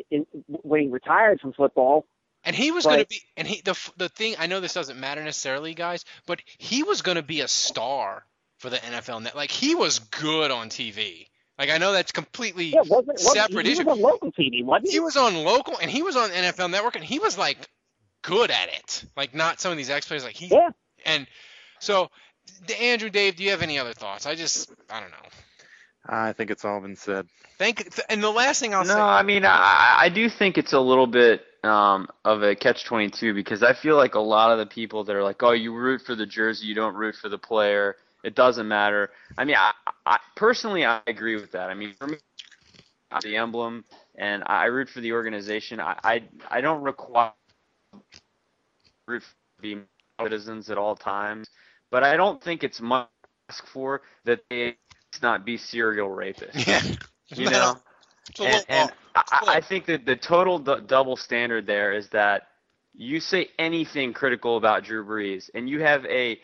[0.10, 2.06] in, when he retired from football,
[2.44, 4.36] And he was going to be, and he the the thing.
[4.40, 8.26] I know this doesn't matter necessarily, guys, but he was going to be a star
[8.58, 9.36] for the NFL net.
[9.36, 11.28] Like he was good on TV.
[11.60, 13.82] Like I know that's completely yeah, wasn't, wasn't separate he, issue.
[13.82, 14.94] he was on local TV, wasn't he?
[14.94, 17.58] he was on local and he was on NFL Network and he was like
[18.22, 19.04] good at it.
[19.18, 20.24] Like not some of these ex players.
[20.24, 20.70] Like he Yeah.
[21.06, 21.28] and
[21.80, 22.10] so
[22.66, 24.26] D- Andrew, Dave, do you have any other thoughts?
[24.26, 25.18] I just I don't know.
[26.08, 27.28] I think it's all been said.
[27.58, 28.96] Thank and the last thing I'll No, say.
[28.96, 33.36] No, I mean, I, I do think it's a little bit um, of a catch-22
[33.36, 36.02] because I feel like a lot of the people that are like, "Oh, you root
[36.06, 37.98] for the jersey, you don't root for the player.
[38.24, 39.74] It doesn't matter." I mean, I,
[40.06, 41.70] I personally I agree with that.
[41.70, 42.18] I mean, for me,
[43.22, 43.86] the emblem,
[44.18, 45.80] and I root for the organization.
[45.80, 47.34] I I, I don't require
[49.08, 49.84] root for being
[50.22, 51.50] citizens at all times,
[51.92, 54.78] but I don't think it's much to ask for that they
[55.22, 56.68] not be serial rapists.
[56.68, 56.82] yeah.
[57.34, 57.78] You know.
[58.44, 58.92] And, and.
[59.16, 62.48] I, I think that the total d- double standard there is that
[62.94, 66.40] you say anything critical about Drew Brees, and you have a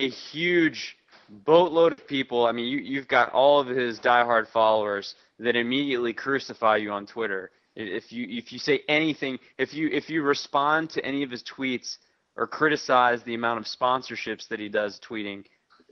[0.00, 0.96] a huge
[1.28, 2.46] boatload of people.
[2.46, 7.06] I mean, you you've got all of his diehard followers that immediately crucify you on
[7.06, 9.38] Twitter if you if you say anything.
[9.58, 11.98] If you if you respond to any of his tweets
[12.36, 15.44] or criticize the amount of sponsorships that he does tweeting,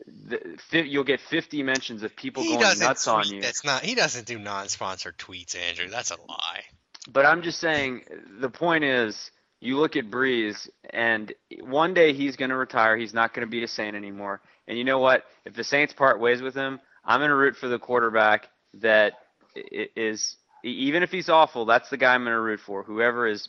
[0.07, 3.41] the, fi- you'll get 50 mentions of people he going nuts on you.
[3.41, 3.83] That's not.
[3.83, 5.89] He doesn't do non-sponsored tweets, Andrew.
[5.89, 6.65] That's a lie.
[7.11, 8.05] But I'm just saying,
[8.41, 9.31] the point is,
[9.65, 12.97] you look at Brees, and one day he's going to retire.
[12.97, 14.41] He's not going to be a Saint anymore.
[14.69, 15.25] And you know what?
[15.45, 19.15] If the Saints part ways with him, I'm going to root for the quarterback that
[19.55, 22.83] is, even if he's awful, that's the guy I'm going to root for.
[22.83, 23.49] Whoever is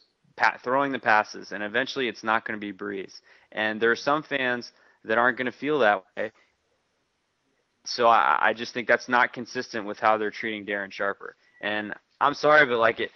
[0.63, 3.21] throwing the passes, and eventually it's not going to be Brees.
[3.51, 4.71] And there are some fans
[5.03, 6.31] that aren't going to feel that way.
[7.85, 11.35] So I, I just think that's not consistent with how they're treating Darren Sharper.
[11.61, 13.11] And I'm sorry, but like it,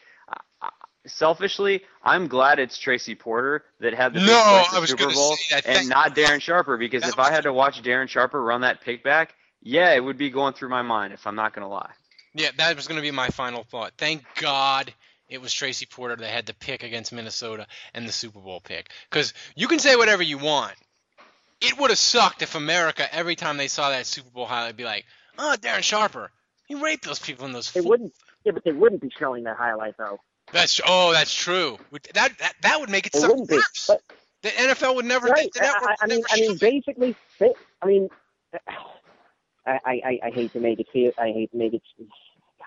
[1.06, 5.14] selfishly, I'm glad it's Tracy Porter that had the big No, play at the Super
[5.14, 5.66] Bowl say that.
[5.68, 6.78] and not Darren Sharper.
[6.78, 10.04] Because That if I had to watch Darren Sharper run that pick back, yeah, it
[10.04, 11.14] would be going through my mind.
[11.14, 11.92] If I'm not going to lie.
[12.34, 13.94] Yeah, that was going to be my final thought.
[13.98, 14.94] Thank God
[15.28, 18.90] it was Tracy Porter that had the pick against Minnesota and the Super Bowl pick.
[19.10, 20.74] Because you can say whatever you want.
[21.62, 24.86] It would have sucked if America, every time they saw that Super Bowl highlight, be
[24.86, 25.06] like,
[25.38, 26.32] oh, Darren Sharper.
[26.68, 27.72] He raped those people in those.
[27.72, 28.14] They fo- wouldn't.
[28.46, 30.20] Yeah, but they wouldn't be showing that highlight though.
[30.52, 31.78] That's oh, that's true.
[32.14, 33.20] That that, that would make it be.
[33.56, 33.88] worse.
[33.88, 34.02] But
[34.42, 35.28] The NFL would never.
[35.28, 35.50] Right.
[35.54, 36.60] The network I, I mean, I mean, it.
[36.60, 37.16] basically,
[37.82, 38.10] I mean,
[39.66, 41.12] I, I, I hate to make it feel.
[41.18, 41.82] I hate to make it.
[42.00, 42.66] God,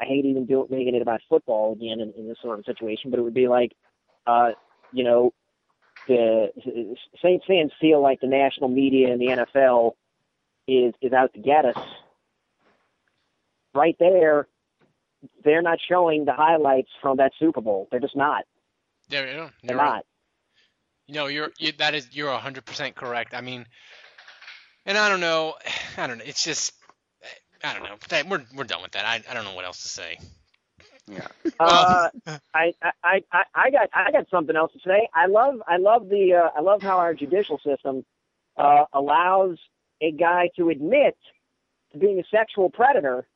[0.00, 2.64] I hate even do it, making it about football again in, in this sort of
[2.64, 3.10] situation.
[3.10, 3.72] But it would be like,
[4.26, 4.50] uh,
[4.92, 5.32] you know,
[6.06, 6.48] the
[7.22, 9.92] Saints fans feel like the national media and the NFL
[10.66, 11.84] is is out to get us.
[13.74, 14.48] Right there,
[15.44, 17.88] they're not showing the highlights from that Super Bowl.
[17.90, 18.44] They're just not.
[19.08, 19.94] Yeah, you know, They're you're right.
[19.94, 20.04] not.
[21.08, 23.34] No, you're you, that is you're hundred percent correct.
[23.34, 23.66] I mean,
[24.84, 25.54] and I don't know,
[25.96, 26.24] I don't know.
[26.26, 26.72] It's just
[27.64, 27.96] I don't know.
[28.10, 29.04] That, we're we're done with that.
[29.04, 30.18] I I don't know what else to say.
[31.10, 31.26] Yeah.
[31.58, 32.10] Uh,
[32.54, 35.08] I, I, I, I got I got something else to say.
[35.14, 38.04] I love I love the uh, I love how our judicial system
[38.56, 39.58] uh, allows
[40.00, 41.16] a guy to admit
[41.92, 43.26] to being a sexual predator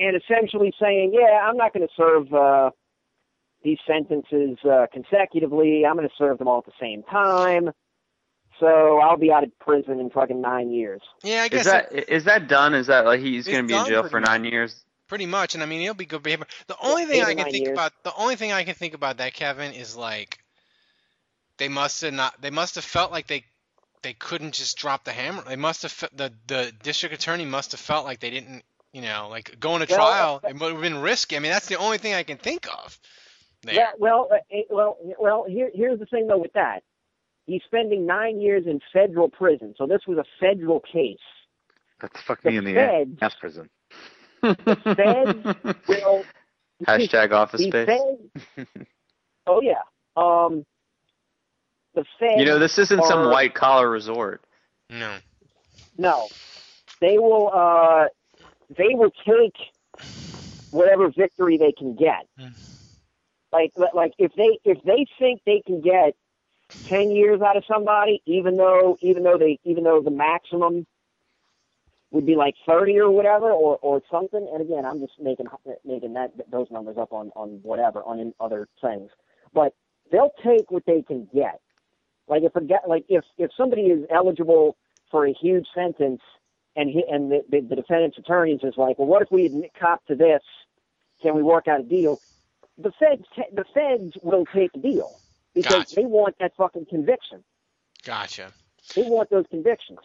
[0.00, 2.70] and essentially saying, yeah, I'm not going to serve uh,
[3.62, 5.84] these sentences uh, consecutively.
[5.86, 7.70] I'm going to serve them all at the same time.
[8.58, 11.00] So I'll be out of prison in fucking nine years.
[11.22, 12.74] Yeah, I guess Is that is that done?
[12.74, 14.28] Is that like he's going to be in jail pretty for much.
[14.28, 14.84] nine years?
[15.10, 16.46] pretty much, and I mean he'll be good behavior.
[16.68, 17.74] The only thing eight I can think years.
[17.76, 20.38] about, the only thing I can think about that Kevin is like
[21.58, 22.40] they must have not.
[22.40, 23.44] They must have felt like they
[24.02, 25.42] they couldn't just drop the hammer.
[25.42, 28.62] They must have fe- the the district attorney must have felt like they didn't.
[28.92, 31.36] You know, like going to Well, trial, it would have been risky.
[31.36, 32.98] I mean, that's the only thing I can think of.
[33.62, 33.74] There.
[33.74, 34.38] Yeah, well, uh,
[34.70, 35.44] well, well.
[35.48, 36.82] Here, here's the thing though with that.
[37.46, 41.18] He's spending nine years in federal prison, so this was a federal case.
[42.00, 43.68] That's fuck The me in the feds- ass prison.
[44.40, 46.24] feds will
[46.86, 47.86] Hashtag office space.
[48.56, 48.68] Feds,
[49.46, 49.82] oh yeah.
[50.16, 50.64] Um,
[51.94, 52.38] the Feds.
[52.38, 54.42] You know, this isn't some white collar resort.
[54.88, 55.16] No.
[55.98, 56.28] No,
[57.00, 57.50] they will.
[57.52, 58.06] Uh,
[58.76, 59.56] they will take
[60.70, 62.26] whatever victory they can get.
[62.38, 62.48] Hmm.
[63.52, 66.14] Like, like if they if they think they can get
[66.88, 70.86] ten years out of somebody, even though even though they even though the maximum
[72.12, 74.48] would be like thirty or whatever or or something.
[74.52, 75.46] And again, I'm just making
[75.84, 79.10] making that those numbers up on on whatever on other things,
[79.52, 79.74] but
[80.12, 81.60] they'll take what they can get.
[82.28, 84.76] Like if a guy, like if if somebody is eligible
[85.10, 86.20] for a huge sentence,
[86.76, 89.72] and he, and the, the, the defendant's attorney is like, well, what if we admit
[89.78, 90.42] cop to this?
[91.22, 92.20] Can we work out a deal?
[92.78, 95.20] The feds, the feds will take a deal
[95.54, 95.96] because Gotcha.
[95.96, 97.44] they want that fucking conviction.
[98.04, 98.52] Gotcha.
[98.94, 99.98] They want those convictions.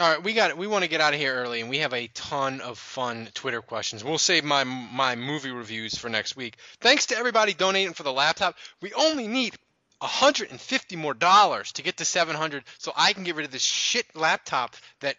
[0.00, 0.56] All right, we got it.
[0.56, 3.28] We want to get out of here early, and we have a ton of fun
[3.34, 4.02] Twitter questions.
[4.02, 6.56] We'll save my my movie reviews for next week.
[6.80, 8.56] Thanks to everybody donating for the laptop.
[8.80, 9.54] We only need
[9.98, 14.06] 150 more dollars to get to 700, so I can get rid of this shit
[14.16, 15.16] laptop that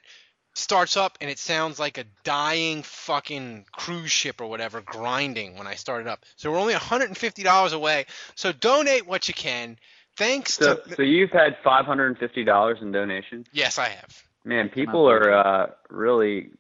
[0.53, 5.67] starts up and it sounds like a dying fucking cruise ship or whatever grinding when
[5.67, 6.23] I start it up.
[6.35, 8.05] So we're only 150 dollars away.
[8.35, 9.77] So donate what you can.
[10.15, 13.47] Thanks So, to so you've had five hundred and fifty dollars in donations.
[13.51, 14.23] yes, I have.
[14.45, 16.51] Man, people are uh, really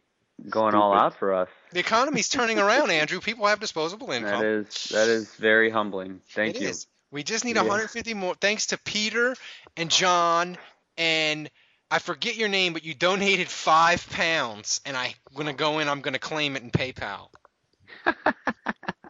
[0.49, 1.49] going all out for us.
[1.71, 3.19] The economy's turning around, Andrew.
[3.19, 4.39] People have disposable income.
[4.41, 6.21] That is that is very humbling.
[6.31, 6.69] Thank It you.
[6.69, 6.87] is.
[7.11, 7.61] We just need Yeah.
[7.61, 8.33] 150 more.
[8.33, 9.35] Thanks to Peter
[9.77, 10.57] and John
[10.97, 11.47] and
[11.93, 15.87] I forget your name, but you donated five pounds, and I'm gonna go in.
[15.87, 17.27] I'm gonna claim it in PayPal.
[18.05, 18.13] I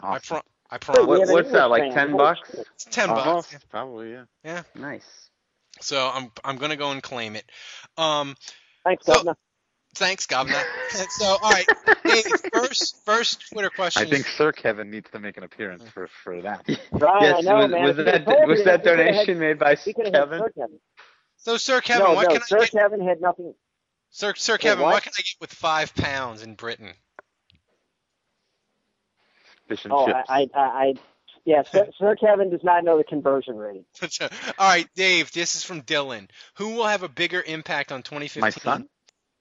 [0.01, 0.21] Awesome.
[0.27, 1.19] pro- I promise.
[1.19, 2.41] have an what's that, like 10 bucks?
[2.73, 3.35] It's ten Uh-huh.
[3.35, 3.55] bucks.
[3.69, 4.23] Probably, yeah.
[4.43, 4.63] Yeah.
[4.75, 5.05] Nice.
[5.79, 7.49] So I'm I'm gonna go and claim it.
[7.97, 8.35] Um,
[8.83, 9.37] Thanks, So- Governor.
[9.95, 10.61] thanks, Governor.
[10.91, 11.65] so all right,
[12.03, 14.05] Dave, first first Twitter question.
[14.05, 16.65] I think Sir Kevin needs to make an appearance for for that.
[16.91, 17.83] Right, yes, I know, was, man.
[17.83, 20.79] was that was that we could've had- donation made by We could have Kevin?
[21.43, 21.57] Sir Kevin.
[21.57, 22.71] so, Sir Kevin, no, what no, can Sir I get?
[22.71, 23.53] Sir Kevin had nothing.
[24.09, 24.93] Sir Sir Kevin, what?
[24.93, 26.93] what can I get with five pounds in Britain?
[29.67, 30.29] Fish and Oh, chips.
[30.29, 30.93] I, I, I,
[31.45, 33.85] yeah, Sir, Sir Kevin does not know the conversion rate.
[34.21, 34.29] all
[34.59, 35.31] right, Dave.
[35.31, 36.29] This is from Dylan.
[36.55, 38.41] Who will have a bigger impact on 2015?
[38.41, 38.89] My son?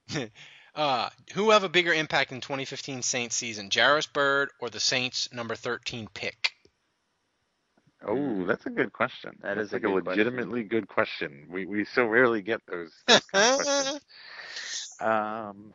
[0.75, 4.81] Uh, who will have a bigger impact in 2015 Saints season, Jairus Byrd or the
[4.81, 6.53] Saints number 13 pick?
[8.07, 9.33] Oh, that's a good question.
[9.43, 10.25] That that's is a like good a question.
[10.25, 11.47] legitimately good question.
[11.51, 14.01] We we so rarely get those, those kind of questions.
[15.01, 15.73] Um,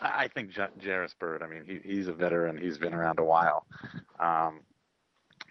[0.00, 1.42] I think J- Jairus Byrd.
[1.42, 2.56] I mean, he, he's a veteran.
[2.56, 3.66] He's been around a while.
[4.18, 4.60] Um,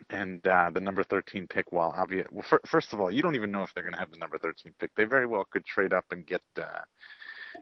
[0.09, 2.27] and uh, the number 13 pick, while obvious.
[2.31, 4.17] Well, fir- first of all, you don't even know if they're going to have the
[4.17, 4.91] number 13 pick.
[4.95, 6.81] They very well could trade up and get, uh,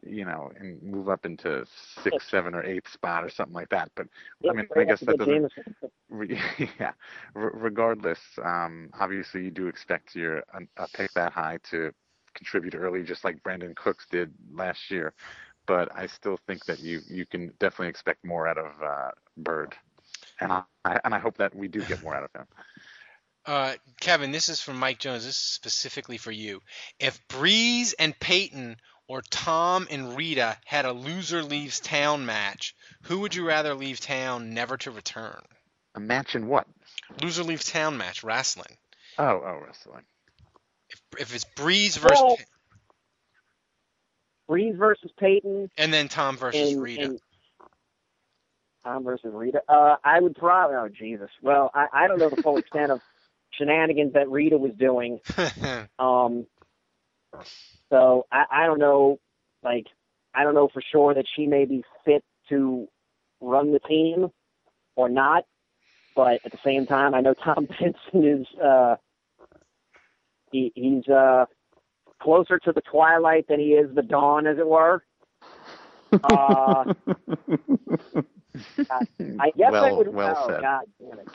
[0.03, 1.65] you know, and move up into
[2.03, 3.91] six, seven, or eighth spot or something like that.
[3.95, 4.07] But
[4.49, 5.51] I mean, I guess that doesn't.
[6.09, 6.39] Re-
[6.79, 6.91] yeah.
[7.35, 11.91] R- regardless, um, obviously you do expect your a, a pick that high to
[12.33, 15.13] contribute early, just like Brandin Cooks did last year.
[15.67, 19.73] But I still think that you you can definitely expect more out of uh, Byrd,
[20.39, 20.63] and I
[21.03, 22.47] and I hope that we do get more out of him.
[23.45, 25.23] Uh, Kevin, this is from Mike Jones.
[25.23, 26.61] This is specifically for you.
[26.99, 28.77] If Brees and Payton
[29.07, 33.99] or Tom and Rita had a loser leaves town match, who would you rather leave
[33.99, 35.41] town never to return?
[35.95, 36.67] A match in what?
[37.21, 38.77] Loser leaves town match, wrestling.
[39.17, 40.03] Oh, oh, wrestling.
[40.89, 42.43] If, if it's Brees versus Well- Pe-
[44.47, 47.01] Brees versus Payton and then Tom versus and, Rita.
[47.03, 47.19] and
[48.83, 49.61] Tom versus Rita.
[49.67, 50.75] Uh, I would probably.
[50.75, 51.31] Oh Jesus.
[51.41, 53.01] Well, I, I don't know the full extent of
[53.51, 55.19] shenanigans that Rita was doing.
[55.97, 56.45] Um,
[57.89, 59.19] so I, I don't know.
[59.63, 59.87] Like,
[60.33, 62.87] I don't know for sure that she may be fit to
[63.41, 64.29] run the team
[64.95, 65.45] or not.
[66.15, 68.47] But at the same time, I know Tom Benson is.
[68.59, 68.95] Uh,
[70.51, 71.45] he, he's uh,
[72.21, 75.03] closer to the twilight than he is the dawn, as it were.
[76.23, 76.85] Uh,
[79.39, 80.13] I guess I would.
[80.13, 80.61] well oh said.
[80.61, 81.27] God damn it.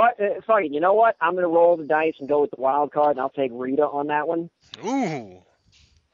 [0.00, 0.72] But uh, fuck it.
[0.72, 1.14] You know what?
[1.20, 3.82] I'm gonna roll the dice and go with the wild card, and I'll take Rita
[3.82, 4.48] on that one.
[4.82, 5.42] Ooh.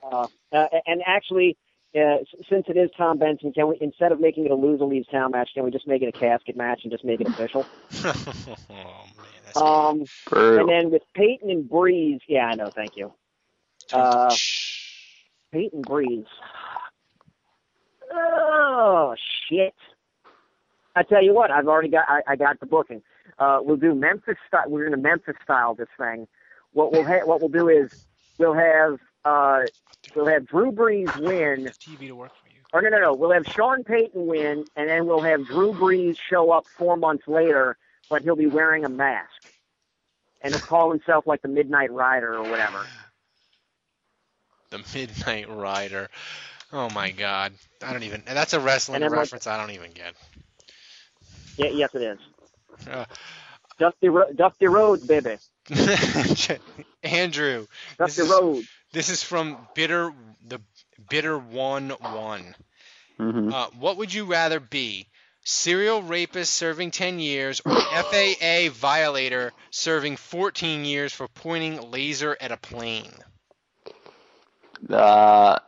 [0.03, 1.57] Uh, uh, and actually,
[1.95, 2.17] uh,
[2.51, 5.31] since it is Tom Benson, can we instead of making it a loser leaves town
[5.31, 7.65] match, can we just make it a casket match and just make it official?
[8.05, 9.05] oh man,
[9.45, 12.71] that's Um, and then with Payton and Brees, yeah, I know.
[12.75, 13.13] Thank you.
[13.93, 14.35] Uh,
[15.53, 16.27] Payton Brees.
[18.13, 19.15] Oh
[19.49, 19.75] shit!
[20.97, 22.07] I tell you what, I've already got.
[22.09, 23.03] I, I got the booking.
[23.39, 24.65] Uh, we'll do Memphis style.
[24.67, 26.27] We're gonna Memphis style this thing.
[26.73, 28.07] What we'll ha- what we'll do is
[28.39, 29.65] we'll have uh,
[30.15, 31.67] we'll have Drew Brees win.
[31.79, 32.61] TV to work for you.
[32.73, 33.15] Or no, no, no.
[33.15, 37.29] We'll have Sean Payton win, and then we'll have Drew Brees show up four months
[37.29, 37.77] later,
[38.09, 39.31] but he'll be wearing a mask,
[40.41, 42.85] and he'll call himself like the Midnight Rider or whatever.
[44.71, 46.09] The Midnight Rider.
[46.73, 48.23] Oh my God, I don't even.
[48.27, 50.15] That's a wrestling then, like- reference I don't even get.
[51.57, 52.19] Yeah, yes, it is.
[52.91, 53.05] Uh,
[53.79, 55.37] Dusty, Ro- Dusty Rhodes, baby.
[57.03, 57.67] Andrew,
[57.99, 60.13] Dusty is- this is from Bitter
[60.47, 60.61] the
[61.11, 62.55] Bitter One One.
[63.19, 63.53] Mhm.
[63.53, 65.09] Uh, what would you rather be?
[65.45, 72.51] Serial rapist serving 10 years or FAA violator serving 14 years for pointing laser at
[72.51, 73.13] a plane?
[74.91, 75.59] Uh,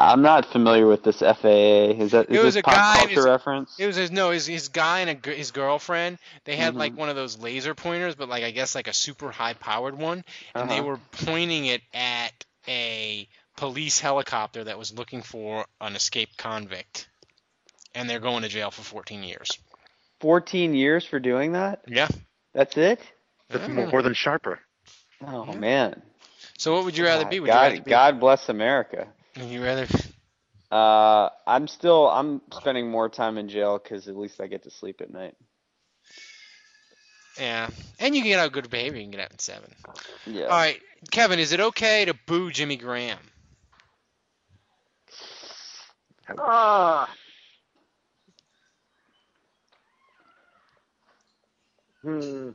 [0.00, 1.90] I'm not familiar with this FAA.
[1.92, 3.78] Is that is It was this a pop guy culture his- reference?
[3.78, 6.18] It was his no, his, his guy and a, g- his girlfriend.
[6.44, 6.78] They had Mhm.
[6.78, 9.98] like one of those laser pointers, but like I guess like a super high powered
[9.98, 10.24] one,
[10.54, 10.88] and they Uh-huh.
[10.88, 12.32] were pointing it at
[12.66, 17.06] a police helicopter that was looking for an escaped convict,
[17.94, 19.50] and they're going to jail for 14 years.
[20.20, 21.80] 14 years for doing that?
[21.86, 22.08] Yeah.
[22.54, 23.00] That's it?
[23.50, 23.86] That's Yeah.
[23.86, 24.60] more than Sharper.
[25.26, 25.56] Oh Yeah.
[25.58, 26.02] man.
[26.56, 27.40] So what would you rather be?
[27.40, 27.90] Would you rather be?
[27.90, 29.06] God bless America.
[29.40, 29.86] Would you rather?
[30.70, 34.70] Uh, I'm still I'm spending more time in jail because at least I get to
[34.70, 35.34] sleep at night.
[37.38, 38.98] Yeah, and you can get out good behavior.
[38.98, 39.74] You can get out in seven.
[40.26, 40.44] Yeah.
[40.44, 40.80] All right,
[41.10, 43.18] Kevin, is it okay to boo Jimmy Graham?
[46.38, 47.08] Ah.
[52.02, 52.50] Hmm.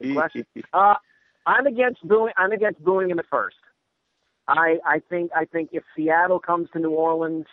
[0.00, 0.46] Good.
[0.72, 0.94] Uh,
[1.46, 2.32] I'm against booing.
[2.36, 3.56] I'm against booing him at first.
[4.52, 7.46] I I think I think if Seattle comes to New Orleans,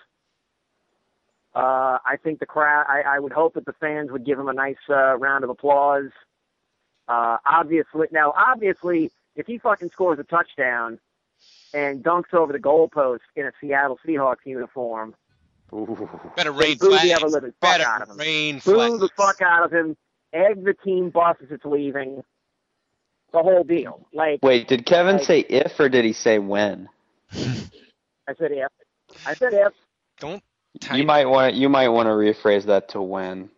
[1.56, 2.86] uh, I think the crowd.
[2.88, 5.50] I, I would hope that the fans would give him a nice uh, round of
[5.50, 6.10] applause.
[7.08, 11.00] Uh, obviously, now obviously, if he fucking scores a touchdown
[11.74, 15.16] and dunks over the goalpost in a Seattle Seahawks uniform,
[15.74, 16.10] Ooh.
[16.36, 17.12] Better rain boo the flags.
[17.12, 18.18] ever living fuck Better out of him.
[18.18, 19.00] rain Boo flags.
[19.00, 19.96] the fuck out of him.
[20.34, 22.24] Egg the team bus as it's leaving.
[23.32, 24.08] The whole deal.
[24.14, 26.90] Like Wait, did Kevin Like- say if or did he say when?
[27.32, 28.68] I said, if.
[29.26, 29.74] I said if.
[30.20, 30.44] Don't.
[30.94, 33.50] You might want you might want to rephrase that to when.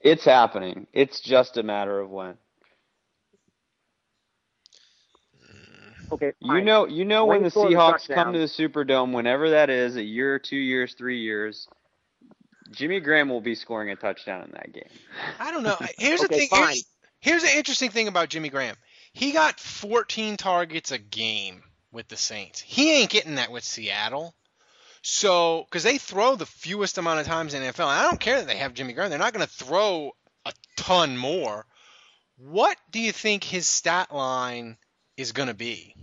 [0.00, 0.86] It's happening.
[0.92, 2.36] It's just a matter of when.
[6.12, 6.32] Okay.
[6.40, 8.16] You know, you know when When the he scores a Seahawks touchdown.
[8.16, 11.66] come to the Superdome, whenever that is, a year, two years, three years.
[12.70, 14.88] Jimmy Graham will be scoring a touchdown in that game.
[15.40, 15.76] I don't know.
[15.98, 16.48] Here's the Okay, thing.
[16.48, 16.68] fine.
[16.74, 16.84] Here's,
[17.26, 18.76] here's the interesting thing about Jimmy Graham.
[19.12, 22.60] He got 14 targets a game with the Saints.
[22.60, 24.32] He ain't getting that with Seattle.
[25.02, 28.38] So, because they throw the fewest amount of times in the NFL, I don't care
[28.38, 29.10] that they have Jimmy Graham.
[29.10, 30.12] They're not going to throw
[30.44, 31.66] a ton more.
[32.38, 34.76] What do you think his stat line
[35.16, 35.96] is going to be?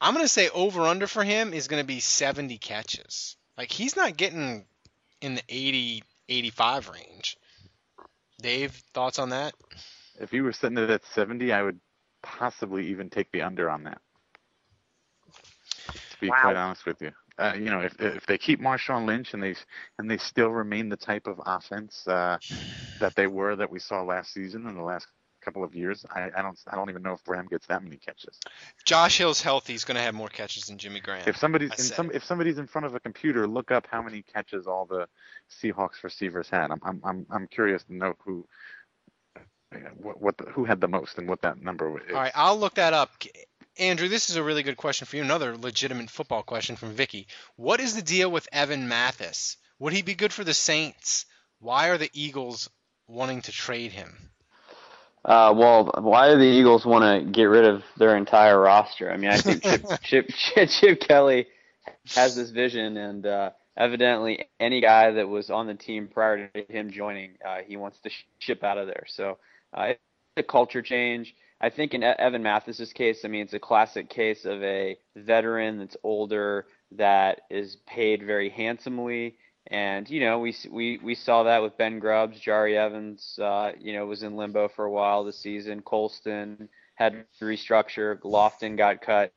[0.00, 3.36] I'm going to say over under for him is going to be 70 catches.
[3.58, 4.66] Like he's not getting
[5.20, 7.36] in the 80 85 range.
[8.40, 9.54] Dave, thoughts on that?
[10.20, 11.80] If you were sitting at that 70, I would
[12.22, 14.00] possibly even take the under on that.
[16.10, 16.42] To be Wow.
[16.42, 19.54] quite honest with you, uh, you know, if if they keep Marshawn Lynch and they
[19.98, 22.38] and they still remain the type of offense uh,
[22.98, 25.06] that they were that we saw last season and the last
[25.40, 27.96] couple of years, I, I don't I don't even know if Graham gets that many
[27.96, 28.38] catches.
[28.84, 29.72] Josh Hill's healthy.
[29.72, 31.24] He's going to have more catches than Jimmy Graham.
[31.26, 34.22] If somebody's in some if somebody's in front of a computer, look up how many
[34.22, 35.08] catches all the
[35.50, 36.70] Seahawks receivers had.
[36.70, 38.46] I'm I'm I'm, I'm curious to know who
[39.96, 42.14] what, what the, who had the most and what that number is.
[42.14, 43.10] All right, I'll look that up.
[43.78, 45.22] Andrew, this is a really good question for you.
[45.22, 47.28] Another legitimate football question from Vicky.
[47.56, 49.56] What is the deal with Evan Mathis?
[49.78, 51.24] Would he be good for the Saints?
[51.60, 52.68] Why are the Eagles
[53.06, 54.30] wanting to trade him?
[55.24, 59.10] Uh, well, why do the Eagles want to get rid of their entire roster?
[59.10, 61.46] I mean, I think Chip, Chip, Chip, Chip Kelly
[62.14, 66.64] has this vision, and uh, evidently, any guy that was on the team prior to
[66.72, 69.04] him joining, uh, he wants to ship out of there.
[69.08, 69.38] So
[69.74, 70.00] uh, it's
[70.36, 71.34] a culture change.
[71.60, 75.78] I think in Evan Mathis's case, I mean, it's a classic case of a veteran
[75.78, 79.36] that's older that is paid very handsomely.
[79.66, 83.38] And you know, we we we saw that with Ben Grubbs, Jahri Evans.
[83.40, 85.82] Uh, you know, was in limbo for a while this season.
[85.82, 88.18] Colston had to restructure.
[88.20, 89.32] Lofton got cut.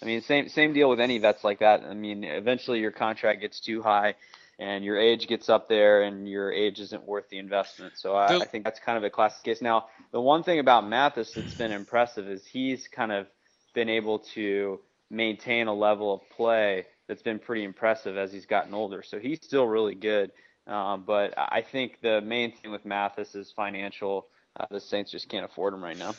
[0.00, 1.82] I mean, same same deal with any vets like that.
[1.82, 4.14] I mean, eventually your contract gets too high,
[4.58, 7.94] and your age gets up there, and your age isn't worth the investment.
[7.96, 9.60] So I, I think that's kind of a classic case.
[9.60, 13.26] Now, the one thing about Mathis that's been impressive is he's kind of
[13.74, 14.80] been able to
[15.10, 19.02] maintain a level of play that's been pretty impressive as he's gotten older.
[19.02, 20.30] So he's still really good.
[20.66, 24.26] Um, but I think the main thing with Mathis is financial.
[24.58, 26.14] Uh, the Saints just can't afford him right now.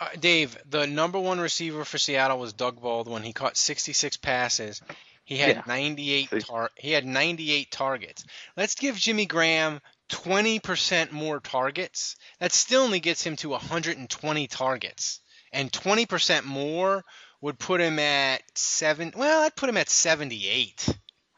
[0.00, 3.22] Uh, Dave, the number one receiver for Seattle was Doug Baldwin.
[3.22, 4.82] He caught 66 passes.
[5.24, 5.62] He had Yeah.
[5.66, 8.24] 98 tar- he had 98 targets.
[8.56, 12.16] Let's give Jimmy Graham 20% more targets.
[12.40, 15.20] That still only gets him to 120 targets.
[15.52, 17.04] And 20% more
[17.40, 20.88] would put him at 7 well, I'd put him at 78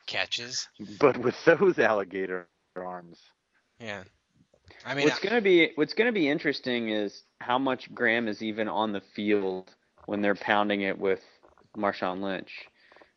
[0.07, 0.68] catches.
[0.98, 3.18] But with those alligator arms,
[3.78, 4.05] Yeah.
[4.84, 8.68] I mean, what's gonna be what's gonna be interesting is how much Graham is even
[8.68, 9.70] on the field
[10.07, 11.20] when they're pounding it with
[11.76, 12.51] Marshawn Lynch.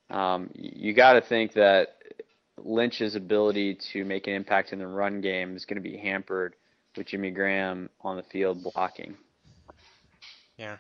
[0.10, 1.98] Um, you got to think that
[2.58, 6.56] Lynch's ability to make an impact in the run game is going to be hampered
[6.96, 9.16] with Jimmy Graham on the field blocking.
[10.58, 10.78] yeah.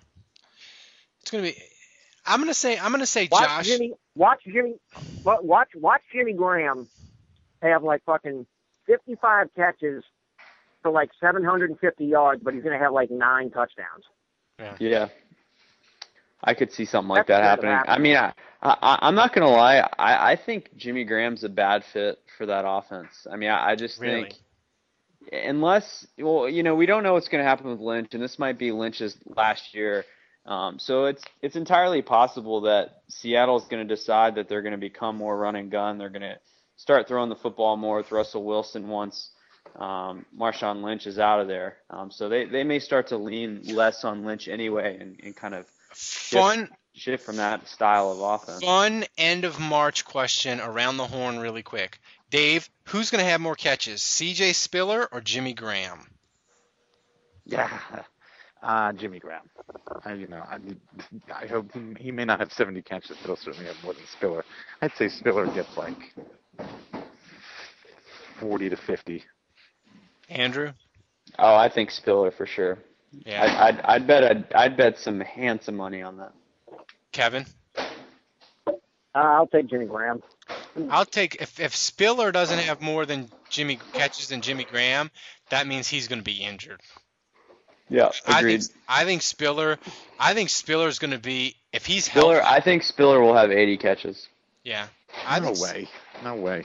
[1.21, 1.57] It's going to be
[2.25, 3.93] I'm going to say I'm going to say Watch Josh Jimmy.
[4.15, 4.75] Watch Jimmy.
[5.23, 6.87] Watch watch Jimmy Graham
[7.61, 8.45] have like fucking
[8.87, 10.03] 55 catches
[10.81, 14.03] for like 750 yards, but he's gonna have like nine touchdowns.
[14.59, 14.75] Yeah.
[14.79, 15.07] yeah.
[16.43, 17.85] I could see something like That's that what happening.
[17.87, 19.77] I mean, I, I, I'm not gonna lie.
[19.97, 23.25] I, I think Jimmy Graham's a bad fit for that offense.
[23.31, 24.23] I mean, I, I just Really?
[24.23, 24.35] think
[25.31, 28.57] unless, well, you know, we don't know what's gonna happen with Lynch, and this might
[28.57, 30.03] be Lynch's last year.
[30.45, 35.37] Um, so it's it's entirely possible that Seattle's gonna decide that they're gonna become more
[35.37, 35.97] run and gun.
[35.97, 36.37] They're gonna
[36.75, 39.31] start throwing the football more with Russell Wilson once
[39.75, 41.77] um, Marshawn Lynch is out of there.
[41.89, 45.55] Um, so they, they may start to lean less on Lynch anyway and, and kind
[45.55, 48.63] of fun shift from that style of offense.
[48.63, 51.99] Fun end of March question around the horn, really quick.
[52.29, 54.53] Dave, who's going to have more catches, C.J.
[54.53, 56.07] Spiller or Jimmy Graham?
[57.45, 57.79] yeah,
[58.63, 59.49] uh, Jimmy Graham.
[60.05, 60.59] I, you know, I,
[61.33, 64.03] I hope he, he may not have 70 catches, but he'll certainly have more than
[64.07, 64.45] Spiller.
[64.81, 66.13] I'd say Spiller gets like
[68.39, 69.23] 40 to 50.
[70.29, 70.71] Andrew?
[71.37, 72.79] Oh, I think Spiller for sure.
[73.25, 73.43] Yeah.
[73.43, 76.33] I'd, I'd, I'd bet I'd, I'd bet some handsome money on that.
[77.11, 77.45] Kevin?
[79.15, 80.23] Uh, I'll take Jimmy Graham.
[80.89, 85.11] I'll take if if Spiller doesn't have more than Jimmy catches than Jimmy Graham,
[85.49, 86.81] that means he's going to be injured.
[87.89, 88.61] Yeah, I agreed.
[88.63, 89.77] think I think Spiller
[90.19, 92.41] I think Spiller's going to be if he's Spiller, healthy.
[92.41, 94.27] I think Spiller will have 80 catches.
[94.63, 94.87] yeah.
[95.25, 95.87] I no think, way,
[96.23, 96.63] no way.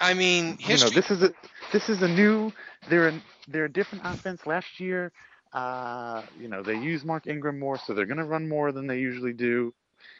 [0.00, 1.32] I mean, You know, this is a
[1.72, 2.52] this is a new.
[2.88, 4.46] They're a, they're a different offense.
[4.46, 5.12] Last year,
[5.52, 8.86] uh, you know, they use Mark Ingram more, so they're going to run more than
[8.86, 9.74] they usually do.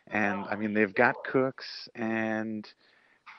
[0.08, 2.68] And I mean, they've got Cooks, and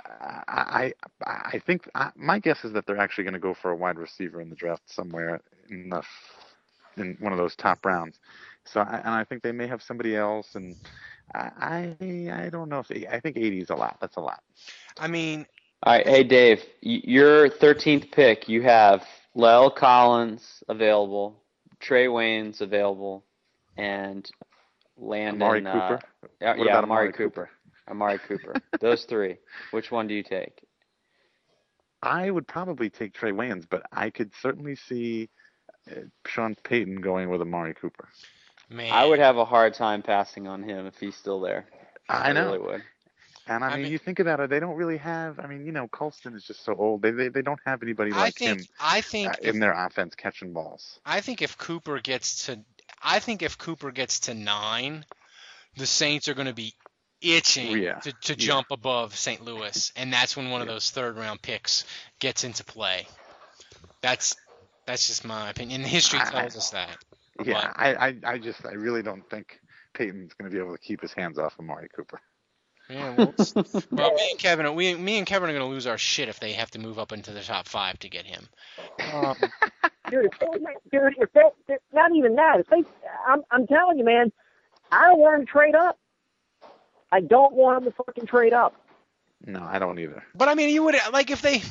[0.05, 0.93] I
[1.25, 3.75] I, I think I, my guess is that they're actually going to go for a
[3.75, 6.03] wide receiver in the draft somewhere in the
[6.97, 8.19] in one of those top rounds.
[8.65, 10.75] So I, and I think they may have somebody else, and
[11.33, 13.97] I I, I don't know if I think 80 is a lot.
[14.01, 14.41] That's a lot.
[14.99, 15.45] I mean,
[15.83, 19.03] All right, hey Dave, your 13th pick, you have
[19.35, 21.43] La'el Collins available,
[21.81, 23.25] Trae Waynes available,
[23.77, 24.29] and
[24.97, 25.41] Landon.
[25.41, 26.01] Amari uh, Cooper.
[26.41, 27.49] yeah, What yeah, about Amari Amari Cooper.
[27.89, 28.61] Amari Cooper.
[28.79, 29.37] Those three.
[29.71, 30.63] Which one do you take?
[32.01, 35.29] I would probably take Trae Waynes, but I could certainly see
[36.25, 38.07] Sean Payton going with Amari Cooper.
[38.69, 38.91] man.
[38.91, 41.65] I would have a hard time passing on him if he's still there.
[42.09, 42.45] I know.
[42.45, 42.84] really would.
[43.45, 45.39] And I, I mean, mean- you think about it, they don't really have.
[45.39, 47.01] I mean, you know, Colston is just so old.
[47.01, 49.59] They they, they don't have anybody I like think him I think uh, if, in
[49.59, 50.99] their offense catching balls.
[51.05, 52.59] I think if Cooper gets to
[53.01, 55.05] I think if Cooper gets to nine,
[55.75, 56.73] the Saints are going to be
[57.21, 58.38] itching Yeah, to, to yeah.
[58.38, 59.43] jump above St.
[59.43, 61.84] Louis, and that's when one of those third round picks
[62.19, 63.07] gets into play.
[64.01, 64.36] That's
[64.86, 65.81] that's just my opinion.
[65.81, 66.97] And history I- tells us that.
[67.43, 69.59] Yeah, I, I I just I really don't think
[69.95, 72.21] Payton's going to be able to keep his hands off Amari Cooper.
[72.89, 73.34] Yeah, well,
[73.91, 76.29] well, me and Kevin, are- we, me and Kevin are going to lose our shit
[76.29, 78.47] if they have to move up into the top five to get him.
[79.13, 79.36] Um,
[80.11, 80.47] dude, if they,
[80.91, 82.84] dude, if they, not even that, if they,
[83.27, 84.31] I'm, I'm telling you, man,
[84.91, 85.97] I don't want them to trade up.
[87.11, 88.75] I don't want them to fucking trade up.
[89.45, 90.23] No, I don't either.
[90.36, 91.63] But I mean, you would like if they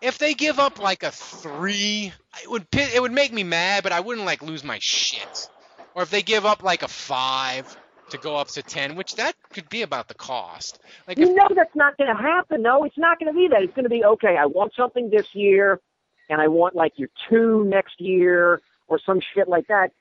[0.00, 3.92] if they give up like a three, it would it would make me mad, but
[3.92, 5.48] I wouldn't like lose my shit.
[5.94, 7.76] Or if they give up like a five
[8.10, 10.78] to go up to ten, which that could be about the cost.
[11.06, 12.84] Like if, You know that's not going to happen, though.
[12.84, 13.62] It's not going to be that.
[13.62, 14.36] It's going to be okay.
[14.38, 15.80] I want something this year,
[16.28, 19.92] and I want like your two next year or some shit like that.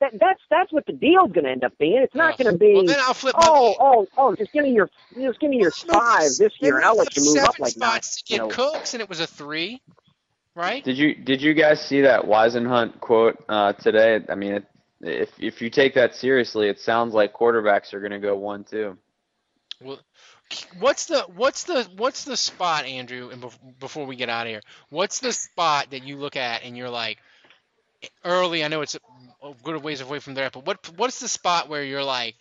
[0.00, 1.98] It that that's that's what the deal's going to end up being.
[1.98, 2.74] It's not going to be.
[2.74, 3.34] Well, then I'll flip.
[3.38, 4.34] oh, oh, oh!
[4.36, 7.16] Just give me your, just give me your Well, five this year, and I'll let
[7.16, 8.02] you move up like nine.
[8.02, 9.80] spots to You get know, Cooks, and it was a three,
[10.54, 10.84] right?
[10.84, 14.20] Did you did you guys see that Whisenhunt quote uh, today?
[14.28, 14.64] I mean, it,
[15.00, 18.64] if if you take that seriously, it sounds like quarterbacks are going to go one
[18.64, 18.96] two.
[19.80, 20.00] Well,
[20.78, 23.30] what's the what's the what's the spot, Andrew?
[23.30, 26.64] And bef- before we get out of here, what's the spot that you look at
[26.64, 27.18] and you're like,
[28.24, 28.64] early?
[28.64, 31.84] I know it's a good ways away from there, but what what's the spot where
[31.84, 32.34] you're like,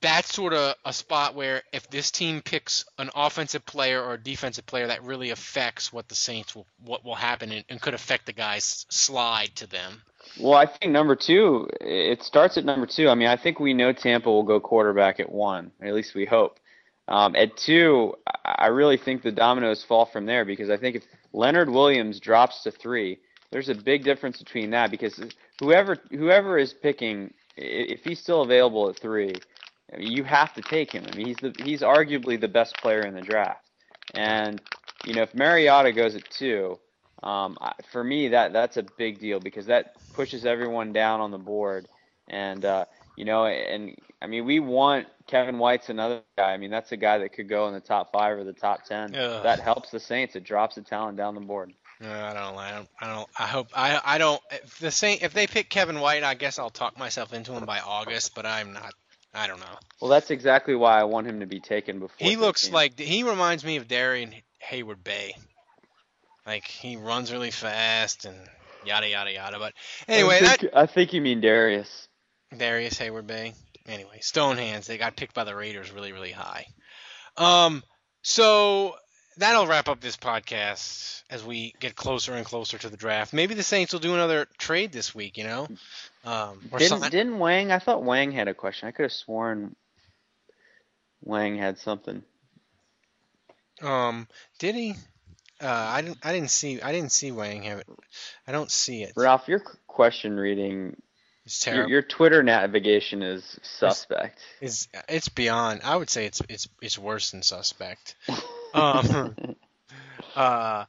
[0.00, 4.22] that's sort of a spot where if this team picks an offensive player or a
[4.22, 7.94] defensive player, that really affects what the Saints will what will happen and, and could
[7.94, 10.02] affect the guy's slide to them.
[10.38, 13.08] Well, I think number two, it starts at number two.
[13.08, 16.26] I mean, I think we know Tampa will go quarterback at one, at least we
[16.26, 16.58] hope.
[17.08, 18.14] Um, at two,
[18.44, 21.02] I really think the dominoes fall from there because I think if
[21.32, 23.18] Leonard Williams drops to three,
[23.52, 25.20] there's a big difference between that because
[25.60, 29.42] whoever whoever is picking, if he's still available at three,
[29.94, 31.06] I mean, you have to take him.
[31.08, 33.64] I mean, he's the he's arguably the best player in the draft,
[34.14, 34.60] and
[35.04, 36.80] you know if Mariota goes at two,
[37.22, 41.30] um, I- for me that that's a big deal because that pushes everyone down on
[41.32, 41.88] the board,
[42.28, 42.86] and uh,
[43.16, 46.52] you know, and I mean we want Kevin White's another guy.
[46.52, 48.84] I mean that's a guy that could go in the top five or the top
[48.84, 49.16] ten.
[49.16, 49.42] Ugh.
[49.42, 50.36] That helps the Saints.
[50.36, 51.72] It drops the talent down the board.
[52.02, 52.56] No, I don't.
[52.56, 52.88] I don't.
[53.00, 53.28] I don't.
[53.38, 53.68] I hope.
[53.74, 54.00] I.
[54.04, 54.40] I don't.
[54.50, 55.18] If the same.
[55.22, 58.34] If they pick Kevin White, I guess I'll talk myself into him by August.
[58.34, 58.92] But I'm not.
[59.32, 59.78] I don't know.
[60.00, 62.28] Well, that's exactly why I want him to be taken before.
[62.28, 62.74] He looks 13.
[62.74, 64.34] like he reminds me of Darian
[64.68, 65.36] Heyward-Bey.
[66.44, 68.36] Like he runs really fast and
[68.84, 69.58] yada yada yada.
[69.60, 69.74] But
[70.08, 72.08] anyway, I that think, I think you mean Darrius.
[72.56, 73.54] Darrius Hayward Bay.
[73.86, 74.86] Anyway, Stonehands.
[74.86, 76.66] They got picked by the Raiders really really high.
[77.36, 77.84] Um.
[78.22, 78.96] So
[79.36, 83.32] that'll wrap up this podcast as we get closer and closer to the draft.
[83.32, 85.38] Maybe the Saints will do another trade this week.
[85.38, 85.68] You know.
[86.24, 86.68] Um.
[86.70, 87.72] Or Didn't, didn't Wang?
[87.72, 88.88] I thought Wang had a question.
[88.88, 89.74] I could have sworn
[91.22, 92.22] Wang had something.
[93.80, 94.28] Um,
[94.58, 94.94] did he?
[95.60, 96.18] Uh, I didn't.
[96.22, 96.80] I didn't see.
[96.80, 97.88] I didn't see Wang have it.
[98.46, 99.12] I don't see it.
[99.16, 100.96] Ralph, your question reading,
[101.44, 101.90] It's your, terrible.
[101.90, 104.40] your Twitter navigation is suspect.
[104.60, 105.82] It's it's beyond.
[105.84, 108.16] I would say it's it's it's worse than suspect.
[108.74, 109.34] Um,
[110.36, 110.84] uh,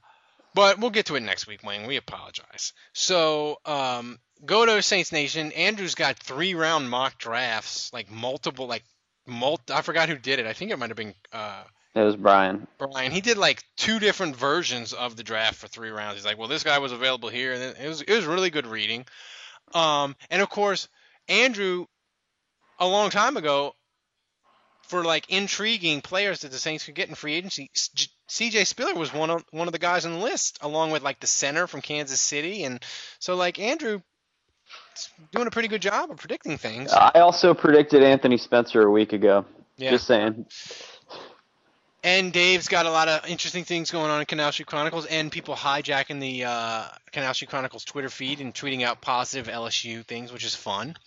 [0.56, 1.88] but we'll get to it next week, Wayne.
[1.88, 2.74] We apologize.
[2.94, 5.52] So, um, go to Saints Nation.
[5.54, 8.84] Andrew's got three round mock drafts, like multiple, like
[9.26, 9.60] mul.
[9.72, 10.46] I forgot who did it.
[10.46, 11.64] I think it might have been uh,
[11.96, 12.68] It was Brian.
[12.78, 13.12] Brian.
[13.12, 16.16] He did like two different versions of the draft for three rounds.
[16.16, 18.68] He's like, well, this guy was available here, and it was it was really good
[18.68, 19.06] reading.
[19.74, 20.88] Um, and of course,
[21.28, 21.86] Andrew,
[22.80, 23.74] a long time ago,
[24.84, 27.70] for like intriguing players that the Saints could get in free agency,
[28.28, 28.66] C.J.
[28.66, 31.28] Spiller was one of one of the guys on the list, along with like the
[31.28, 32.84] center from Kansas City, and
[33.20, 34.02] so like Andrew.
[34.96, 36.92] is Doing a pretty good job of predicting things.
[36.92, 39.46] I also predicted Anthony Spencer a week ago.
[39.78, 39.92] Yeah.
[39.92, 40.46] Just saying.
[42.04, 45.32] And Dave's got a lot of interesting things going on in Canal Street Chronicles, and
[45.32, 46.84] people hijacking the uh,
[47.14, 50.98] Canal Street Chronicles Twitter feed and tweeting out positive LSU things, which is fun.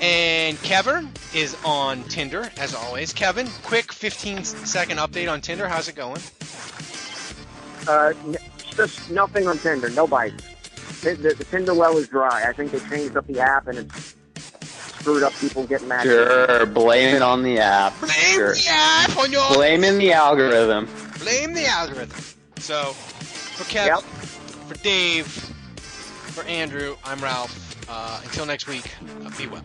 [0.00, 3.12] And Kevin is on Tinder, as always.
[3.12, 5.68] Kevin, quick 15 second update on Tinder.
[5.68, 6.22] How's it going?
[7.86, 8.36] Uh, n-
[8.76, 9.90] just nothing on Tinder.
[9.90, 10.42] No bites.
[11.02, 12.48] The, the, the Tinder well is dry.
[12.48, 14.14] I think they changed up the app and it's
[15.00, 16.04] screwed up people getting matched.
[16.06, 17.98] Sure, blame it on the app.
[18.00, 18.54] Blame Sure.
[18.54, 20.88] the app on your Blaming the algorithm.
[21.18, 22.20] blame the algorithm.
[22.58, 24.02] So, for Kevin, Yep.
[24.68, 27.64] for Dave, for Andrew, I'm Ralph.
[27.90, 28.92] Uh, until next week,
[29.24, 29.64] uh, be well.